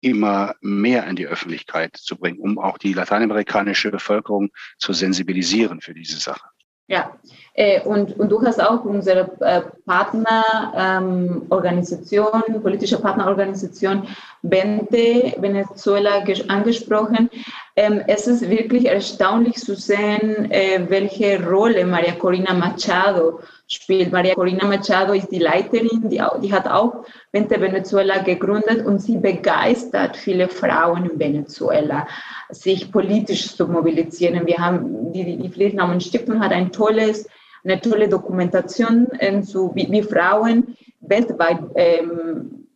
immer 0.00 0.54
mehr 0.60 1.06
in 1.06 1.16
die 1.16 1.26
Öffentlichkeit 1.26 1.96
zu 1.96 2.16
bringen, 2.16 2.40
um 2.40 2.58
auch 2.58 2.78
die 2.78 2.94
lateinamerikanische 2.94 3.90
Bevölkerung 3.90 4.50
zu 4.78 4.92
sensibilisieren 4.92 5.80
für 5.80 5.94
diese 5.94 6.18
Sache. 6.18 6.48
Ja, 6.90 7.12
äh, 7.54 7.80
und, 7.82 8.18
und 8.18 8.32
du 8.32 8.42
hast 8.42 8.60
auch 8.60 8.84
unsere 8.84 9.30
äh, 9.42 9.60
Partnerorganisation, 9.86 12.42
ähm, 12.48 12.62
politische 12.62 12.98
Partnerorganisation 12.98 14.08
Bente 14.42 15.34
Venezuela 15.38 16.24
angesprochen. 16.48 17.30
Ähm, 17.76 18.02
es 18.08 18.26
ist 18.26 18.50
wirklich 18.50 18.86
erstaunlich 18.86 19.58
zu 19.58 19.76
sehen, 19.76 20.50
äh, 20.50 20.84
welche 20.88 21.48
Rolle 21.48 21.86
Maria 21.86 22.14
Corina 22.14 22.54
Machado 22.54 23.38
spielt. 23.68 24.10
Maria 24.10 24.34
Corina 24.34 24.66
Machado 24.66 25.12
ist 25.12 25.30
die 25.30 25.38
Leiterin, 25.38 26.08
die, 26.08 26.20
die 26.42 26.52
hat 26.52 26.66
auch 26.66 27.04
Vente 27.30 27.60
Venezuela 27.60 28.18
gegründet 28.18 28.84
und 28.84 29.00
sie 29.00 29.16
begeistert 29.16 30.16
viele 30.16 30.48
Frauen 30.48 31.08
in 31.08 31.20
Venezuela, 31.20 32.08
sich 32.52 32.90
politisch 32.90 33.56
zu 33.56 33.66
mobilisieren. 33.66 34.46
Wir 34.46 34.58
haben, 34.58 35.12
die, 35.12 35.36
die 35.36 35.48
Friednamen 35.48 36.00
Stiftung 36.00 36.40
hat 36.40 36.52
ein 36.52 36.72
tolles, 36.72 37.28
eine 37.64 37.80
tolle 37.80 38.08
Dokumentation 38.08 39.08
äh, 39.18 39.42
zu, 39.42 39.72
wie, 39.74 39.90
wie, 39.90 40.02
Frauen 40.02 40.76
weltweit 41.00 41.60
ähm, 41.76 42.66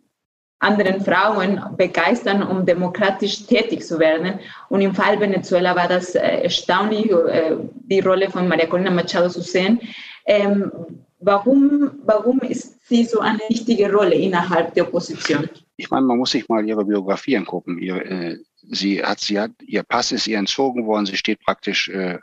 anderen 0.59 1.01
Frauen 1.01 1.61
begeistern, 1.77 2.43
um 2.43 2.65
demokratisch 2.65 3.47
tätig 3.47 3.85
zu 3.85 3.99
werden. 3.99 4.41
Und 4.69 4.81
im 4.81 4.95
Fall 4.95 5.21
Venezuela 5.21 5.77
war 5.77 5.89
das 5.89 6.15
äh, 6.15 6.43
erstaunlich, 6.43 7.11
äh, 7.11 7.57
die 7.75 8.01
Rolle 8.01 8.31
von 8.31 8.49
Maria 8.49 8.67
Corina 8.67 8.91
Machado 8.91 9.29
zu 9.29 9.43
sehen. 9.43 9.81
Ähm, 10.27 10.73
warum, 11.21 12.01
warum 12.05 12.41
ist 12.41 12.89
sie 12.89 13.05
so 13.05 13.21
eine 13.21 13.41
wichtige 13.49 13.93
Rolle 13.93 14.15
innerhalb 14.15 14.75
der 14.75 14.87
Opposition? 14.87 15.49
Ich 15.77 15.91
meine, 15.91 16.07
man 16.07 16.19
muss 16.19 16.31
sich 16.31 16.49
mal 16.49 16.67
ihre 16.67 16.85
Biografie 16.85 17.37
angucken. 17.37 17.79
Ihre, 17.79 18.05
äh, 18.05 18.39
sie 18.71 19.05
hat, 19.05 19.21
sie 19.21 19.39
hat, 19.39 19.53
ihr 19.61 19.83
Pass 19.83 20.13
ist 20.13 20.27
ihr 20.27 20.39
entzogen 20.39 20.87
worden. 20.87 21.07
Sie 21.07 21.17
steht 21.17 21.41
praktisch 21.41 21.89
äh, 21.89 22.19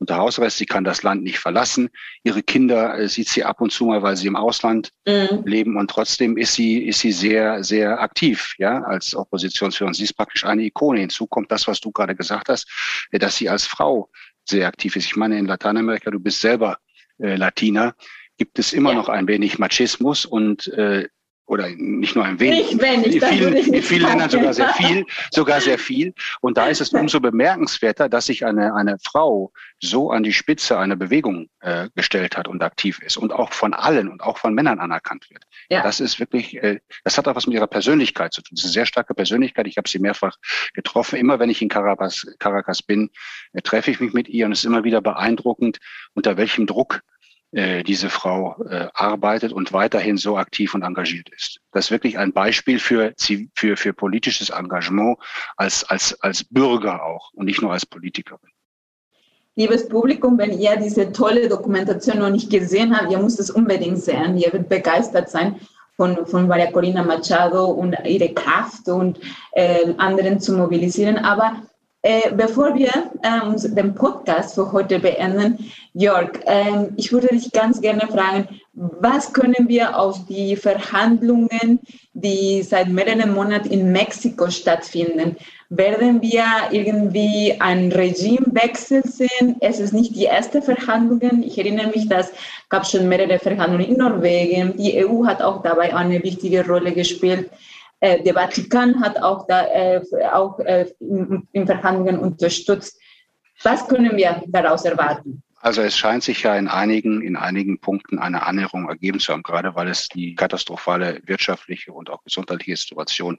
unter 0.00 0.16
Hausarrest. 0.16 0.58
Sie 0.58 0.66
kann 0.66 0.82
das 0.82 1.02
Land 1.02 1.22
nicht 1.22 1.38
verlassen. 1.38 1.90
Ihre 2.24 2.42
Kinder 2.42 2.98
äh, 2.98 3.08
sieht 3.08 3.28
sie 3.28 3.44
ab 3.44 3.60
und 3.60 3.70
zu 3.70 3.84
mal, 3.84 4.02
weil 4.02 4.16
sie 4.16 4.26
im 4.26 4.36
Ausland 4.36 4.90
mhm. 5.06 5.42
leben. 5.44 5.76
Und 5.76 5.90
trotzdem 5.90 6.36
ist 6.36 6.54
sie, 6.54 6.84
ist 6.84 7.00
sie 7.00 7.12
sehr, 7.12 7.62
sehr 7.62 8.00
aktiv, 8.00 8.54
ja, 8.58 8.82
als 8.82 9.14
Oppositionsführerin. 9.14 9.94
Sie 9.94 10.04
ist 10.04 10.14
praktisch 10.14 10.44
eine 10.44 10.62
Ikone. 10.62 11.00
Hinzu 11.00 11.26
kommt 11.26 11.52
das, 11.52 11.68
was 11.68 11.80
du 11.80 11.92
gerade 11.92 12.16
gesagt 12.16 12.48
hast, 12.48 12.68
äh, 13.12 13.18
dass 13.18 13.36
sie 13.36 13.48
als 13.48 13.66
Frau 13.66 14.10
sehr 14.44 14.66
aktiv 14.66 14.96
ist. 14.96 15.06
Ich 15.06 15.16
meine, 15.16 15.38
in 15.38 15.46
Lateinamerika, 15.46 16.10
du 16.10 16.18
bist 16.18 16.40
selber 16.40 16.78
äh, 17.18 17.36
Latina, 17.36 17.94
gibt 18.38 18.58
es 18.58 18.72
immer 18.72 18.90
ja. 18.90 18.96
noch 18.96 19.08
ein 19.10 19.28
wenig 19.28 19.58
Machismus 19.58 20.24
und 20.24 20.66
äh, 20.68 21.08
oder 21.50 21.68
nicht 21.68 22.14
nur 22.14 22.24
ein 22.24 22.38
wenig, 22.38 22.70
nicht 22.70 22.80
wenig 22.80 23.16
in 23.16 23.22
vielen, 23.22 23.56
in 23.56 23.82
vielen 23.82 24.06
Ländern 24.06 24.30
sogar 24.30 24.54
sehr 24.54 24.68
viel, 24.74 25.04
sogar 25.32 25.60
sehr 25.60 25.78
viel. 25.78 26.14
Und 26.40 26.56
da 26.56 26.68
ist 26.68 26.80
es 26.80 26.92
umso 26.92 27.18
bemerkenswerter, 27.18 28.08
dass 28.08 28.26
sich 28.26 28.46
eine, 28.46 28.72
eine 28.72 28.98
Frau 29.02 29.52
so 29.80 30.12
an 30.12 30.22
die 30.22 30.32
Spitze 30.32 30.78
einer 30.78 30.94
Bewegung 30.94 31.48
äh, 31.58 31.88
gestellt 31.96 32.36
hat 32.36 32.46
und 32.46 32.62
aktiv 32.62 33.00
ist 33.02 33.16
und 33.16 33.32
auch 33.32 33.52
von 33.52 33.74
allen 33.74 34.08
und 34.08 34.22
auch 34.22 34.38
von 34.38 34.54
Männern 34.54 34.78
anerkannt 34.78 35.28
wird. 35.28 35.42
Ja. 35.68 35.82
Das 35.82 35.98
ist 35.98 36.20
wirklich, 36.20 36.62
äh, 36.62 36.78
das 37.02 37.18
hat 37.18 37.26
auch 37.26 37.34
was 37.34 37.48
mit 37.48 37.56
ihrer 37.56 37.66
Persönlichkeit 37.66 38.32
zu 38.32 38.42
tun. 38.42 38.50
Das 38.52 38.60
ist 38.60 38.66
eine 38.66 38.72
sehr 38.74 38.86
starke 38.86 39.14
Persönlichkeit. 39.14 39.66
Ich 39.66 39.76
habe 39.76 39.88
sie 39.88 39.98
mehrfach 39.98 40.36
getroffen. 40.74 41.18
Immer 41.18 41.40
wenn 41.40 41.50
ich 41.50 41.60
in 41.62 41.68
Caracas, 41.68 42.28
Caracas 42.38 42.80
bin, 42.80 43.10
äh, 43.54 43.60
treffe 43.60 43.90
ich 43.90 43.98
mich 43.98 44.12
mit 44.12 44.28
ihr 44.28 44.46
und 44.46 44.52
es 44.52 44.60
ist 44.60 44.66
immer 44.66 44.84
wieder 44.84 45.00
beeindruckend, 45.00 45.78
unter 46.14 46.36
welchem 46.36 46.68
Druck 46.68 47.00
diese 47.52 48.10
Frau 48.10 48.62
äh, 48.64 48.88
arbeitet 48.94 49.52
und 49.52 49.72
weiterhin 49.72 50.16
so 50.16 50.36
aktiv 50.36 50.72
und 50.74 50.82
engagiert 50.82 51.30
ist. 51.30 51.60
Das 51.72 51.86
ist 51.86 51.90
wirklich 51.90 52.16
ein 52.16 52.32
Beispiel 52.32 52.78
für, 52.78 53.12
für, 53.54 53.76
für 53.76 53.92
politisches 53.92 54.50
Engagement 54.50 55.18
als, 55.56 55.82
als, 55.82 56.20
als 56.22 56.44
Bürger 56.44 57.04
auch 57.04 57.32
und 57.32 57.46
nicht 57.46 57.60
nur 57.60 57.72
als 57.72 57.84
Politikerin. 57.84 58.38
Liebes 59.56 59.88
Publikum, 59.88 60.38
wenn 60.38 60.58
ihr 60.58 60.76
diese 60.76 61.10
tolle 61.12 61.48
Dokumentation 61.48 62.18
noch 62.18 62.30
nicht 62.30 62.50
gesehen 62.50 62.96
habt, 62.96 63.10
ihr 63.10 63.18
müsst 63.18 63.40
es 63.40 63.50
unbedingt 63.50 63.98
sehen. 63.98 64.36
Ihr 64.36 64.52
werdet 64.52 64.68
begeistert 64.68 65.28
sein 65.28 65.56
von, 65.96 66.24
von 66.26 66.46
Maria 66.46 66.70
Corina 66.70 67.02
Machado 67.02 67.66
und 67.66 67.96
ihre 68.04 68.32
Kraft 68.32 68.88
und 68.88 69.20
äh, 69.52 69.92
anderen 69.98 70.40
zu 70.40 70.52
mobilisieren. 70.52 71.18
Aber 71.18 71.62
äh, 72.02 72.32
bevor 72.34 72.74
wir 72.74 73.10
ähm, 73.22 73.56
den 73.74 73.94
Podcast 73.94 74.54
für 74.54 74.72
heute 74.72 74.98
beenden, 74.98 75.70
Jörg, 75.92 76.30
ähm, 76.46 76.94
ich 76.96 77.12
würde 77.12 77.28
dich 77.28 77.52
ganz 77.52 77.80
gerne 77.80 78.06
fragen, 78.06 78.48
was 78.72 79.32
können 79.32 79.68
wir 79.68 79.98
aus 79.98 80.24
den 80.26 80.56
Verhandlungen, 80.56 81.80
die 82.14 82.62
seit 82.62 82.88
mehreren 82.88 83.34
Monaten 83.34 83.68
in 83.70 83.92
Mexiko 83.92 84.48
stattfinden, 84.48 85.36
werden 85.68 86.22
wir 86.22 86.44
irgendwie 86.70 87.54
einen 87.60 87.92
Regimewechsel 87.92 89.02
sehen? 89.04 89.56
Es 89.60 89.78
ist 89.78 89.92
nicht 89.92 90.16
die 90.16 90.24
erste 90.24 90.62
Verhandlung. 90.62 91.42
Ich 91.42 91.58
erinnere 91.58 91.88
mich, 91.88 92.08
dass 92.08 92.32
gab 92.70 92.86
schon 92.86 93.08
mehrere 93.08 93.38
Verhandlungen 93.38 93.86
in 93.86 93.96
Norwegen. 93.98 94.76
Die 94.76 95.04
EU 95.04 95.26
hat 95.26 95.42
auch 95.42 95.62
dabei 95.62 95.94
eine 95.94 96.22
wichtige 96.22 96.66
Rolle 96.66 96.92
gespielt. 96.92 97.50
Äh, 98.00 98.22
der 98.22 98.34
Vatikan 98.34 99.00
hat 99.00 99.22
auch, 99.22 99.46
da, 99.46 99.66
äh, 99.66 100.02
auch 100.32 100.58
äh, 100.60 100.90
in, 101.00 101.46
in 101.52 101.66
Verhandlungen 101.66 102.18
unterstützt. 102.18 103.00
Was 103.62 103.86
können 103.88 104.16
wir 104.16 104.42
daraus 104.48 104.84
erwarten? 104.84 105.42
Also 105.62 105.82
es 105.82 105.96
scheint 105.96 106.22
sich 106.22 106.42
ja 106.42 106.56
in 106.56 106.68
einigen, 106.68 107.20
in 107.20 107.36
einigen 107.36 107.78
Punkten 107.80 108.18
eine 108.18 108.44
Annäherung 108.44 108.88
ergeben 108.88 109.20
zu 109.20 109.32
haben, 109.32 109.42
gerade 109.42 109.74
weil 109.74 109.88
es 109.88 110.08
die 110.08 110.34
katastrophale 110.34 111.20
wirtschaftliche 111.26 111.92
und 111.92 112.08
auch 112.08 112.24
gesundheitliche 112.24 112.76
Situation 112.76 113.38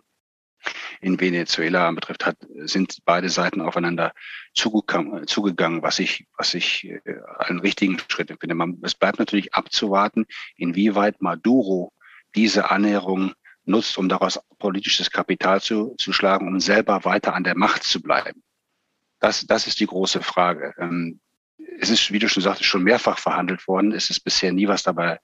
in 0.99 1.19
Venezuela 1.19 1.89
betrifft, 1.89 2.23
hat, 2.27 2.37
sind 2.65 2.99
beide 3.05 3.29
Seiten 3.29 3.61
aufeinander 3.61 4.13
zugegangen, 4.53 5.81
was 5.81 5.97
ich, 5.97 6.27
was 6.37 6.53
ich 6.53 6.87
äh, 6.87 6.99
einen 7.39 7.59
richtigen 7.59 7.97
Schritt 8.07 8.29
empfinde. 8.29 8.53
Man, 8.53 8.77
es 8.83 8.93
bleibt 8.93 9.17
natürlich 9.17 9.55
abzuwarten, 9.55 10.27
inwieweit 10.55 11.19
Maduro 11.19 11.91
diese 12.35 12.69
Annäherung 12.69 13.33
nutzt, 13.65 13.97
um 13.97 14.09
daraus 14.09 14.39
politisches 14.59 15.11
Kapital 15.11 15.61
zu, 15.61 15.95
zu 15.97 16.13
schlagen, 16.13 16.47
um 16.47 16.59
selber 16.59 17.05
weiter 17.05 17.33
an 17.33 17.43
der 17.43 17.57
Macht 17.57 17.83
zu 17.83 18.01
bleiben. 18.01 18.43
Das, 19.19 19.45
das 19.45 19.67
ist 19.67 19.79
die 19.79 19.87
große 19.87 20.21
Frage. 20.21 20.73
Ähm, 20.77 21.19
es 21.79 21.89
ist, 21.89 22.11
wie 22.11 22.19
du 22.19 22.27
schon 22.27 22.43
sagtest, 22.43 22.69
schon 22.69 22.83
mehrfach 22.83 23.19
verhandelt 23.19 23.67
worden. 23.67 23.91
Es 23.91 24.09
ist 24.09 24.21
bisher 24.21 24.51
nie 24.51 24.67
was 24.67 24.83
dabei 24.83 25.19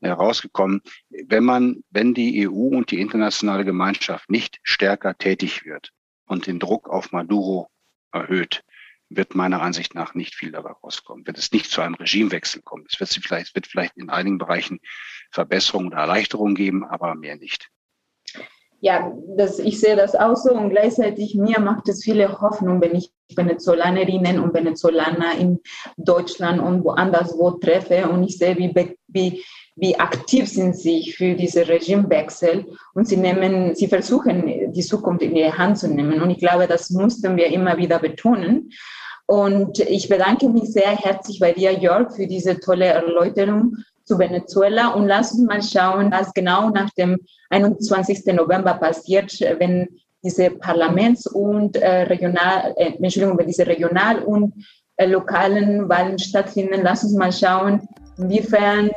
herausgekommen. 0.00 0.82
Wenn 1.10 1.44
man, 1.44 1.84
wenn 1.90 2.14
die 2.14 2.48
EU 2.48 2.76
und 2.76 2.90
die 2.90 3.00
internationale 3.00 3.64
Gemeinschaft 3.64 4.30
nicht 4.30 4.58
stärker 4.62 5.16
tätig 5.16 5.64
wird 5.64 5.92
und 6.26 6.46
den 6.46 6.58
Druck 6.58 6.88
auf 6.88 7.12
Maduro 7.12 7.70
erhöht, 8.10 8.64
wird 9.08 9.34
meiner 9.34 9.60
Ansicht 9.60 9.94
nach 9.94 10.14
nicht 10.14 10.34
viel 10.34 10.50
dabei 10.50 10.70
rauskommen. 10.70 11.26
Wird 11.26 11.38
es 11.38 11.52
nicht 11.52 11.70
zu 11.70 11.82
einem 11.82 11.94
Regimewechsel 11.94 12.62
kommen. 12.62 12.86
Es 12.88 12.98
wird 12.98 13.10
vielleicht, 13.10 13.48
es 13.48 13.54
wird 13.54 13.66
vielleicht 13.66 13.96
in 13.96 14.08
einigen 14.08 14.38
Bereichen 14.38 14.80
Verbesserungen 15.30 15.88
oder 15.88 15.98
Erleichterungen 15.98 16.54
geben, 16.54 16.84
aber 16.84 17.14
mehr 17.14 17.36
nicht 17.36 17.70
ja, 18.82 19.12
das, 19.36 19.60
ich 19.60 19.78
sehe 19.78 19.94
das 19.94 20.16
auch 20.16 20.34
so 20.34 20.52
und 20.52 20.70
gleichzeitig 20.70 21.36
mir 21.36 21.60
macht 21.60 21.88
es 21.88 22.02
viele 22.02 22.40
Hoffnung, 22.40 22.80
wenn 22.80 22.96
ich 22.96 23.12
Venezolanerinnen 23.34 24.40
und 24.40 24.52
Venezolaner 24.52 25.38
in 25.38 25.60
Deutschland 25.96 26.60
und 26.60 26.84
woanders 26.84 27.38
wo 27.38 27.52
treffe 27.52 28.08
und 28.08 28.24
ich 28.24 28.38
sehe, 28.38 28.58
wie, 28.58 28.74
wie, 29.06 29.44
wie 29.76 29.98
aktiv 30.00 30.48
sind 30.48 30.76
sie 30.76 31.12
für 31.12 31.34
diese 31.34 31.68
Regimewechsel 31.68 32.66
und 32.94 33.06
sie 33.06 33.18
nehmen, 33.18 33.76
sie 33.76 33.86
versuchen, 33.86 34.72
die 34.72 34.82
Zukunft 34.82 35.22
in 35.22 35.36
ihre 35.36 35.56
Hand 35.56 35.78
zu 35.78 35.86
nehmen. 35.86 36.20
Und 36.20 36.30
ich 36.30 36.38
glaube, 36.38 36.66
das 36.66 36.90
mussten 36.90 37.36
wir 37.36 37.46
immer 37.46 37.76
wieder 37.76 38.00
betonen. 38.00 38.72
Und 39.26 39.78
ich 39.78 40.08
bedanke 40.08 40.48
mich 40.48 40.72
sehr 40.72 40.90
herzlich 40.90 41.38
bei 41.38 41.52
dir, 41.52 41.72
Jörg, 41.72 42.12
für 42.16 42.26
diese 42.26 42.58
tolle 42.58 42.86
Erläuterung 42.86 43.76
zu 44.12 44.18
Venezuela 44.18 44.88
und 44.88 45.06
lass 45.06 45.32
uns 45.32 45.46
mal 45.46 45.62
schauen, 45.62 46.12
was 46.12 46.34
genau 46.34 46.68
nach 46.68 46.90
dem 46.90 47.18
21. 47.48 48.26
November 48.26 48.74
passiert, 48.74 49.40
wenn 49.58 49.88
diese 50.22 50.50
Parlaments- 50.50 51.26
und 51.26 51.76
äh, 51.76 52.02
Regional, 52.02 52.74
äh, 52.76 52.92
Entschuldigung, 53.02 53.38
wenn 53.38 53.46
diese 53.46 53.66
Regional- 53.66 54.22
und 54.22 54.52
äh, 54.96 55.06
lokalen 55.06 55.88
Wahlen 55.88 56.18
stattfinden. 56.18 56.82
Lass 56.82 57.04
uns 57.04 57.14
mal 57.14 57.32
schauen, 57.32 57.88
inwiefern 58.18 58.90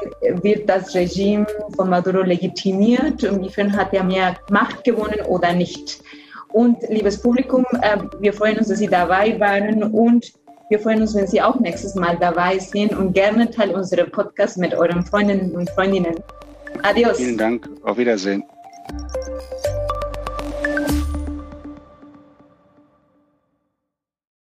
wird 0.43 0.69
das 0.69 0.93
Regime 0.93 1.47
von 1.75 1.89
Maduro 1.89 2.21
legitimiert, 2.21 3.23
inwiefern 3.23 3.75
hat 3.75 3.93
er 3.93 4.03
mehr 4.03 4.35
Macht 4.49 4.83
gewonnen 4.83 5.21
oder 5.27 5.53
nicht. 5.53 6.01
Und 6.51 6.77
liebes 6.89 7.21
Publikum, 7.21 7.65
äh, 7.81 7.97
wir 8.19 8.33
freuen 8.33 8.57
uns, 8.57 8.67
dass 8.67 8.79
Sie 8.79 8.87
dabei 8.87 9.39
waren 9.39 9.81
und 9.83 10.33
wir 10.69 10.79
freuen 10.79 11.01
uns, 11.01 11.13
wenn 11.13 11.27
Sie 11.27 11.41
auch 11.41 11.59
nächstes 11.59 11.95
Mal 11.95 12.17
dabei 12.19 12.57
sind 12.57 12.93
und 12.93 13.13
gerne 13.13 13.49
teilen 13.49 13.75
unsere 13.75 14.05
Podcast 14.05 14.57
mit 14.57 14.73
euren 14.73 15.05
Freundinnen 15.05 15.51
und 15.51 15.69
Freundinnen. 15.71 16.15
Adios. 16.81 17.17
Vielen 17.17 17.37
Dank. 17.37 17.69
Auf 17.83 17.97
Wiedersehen. 17.97 18.43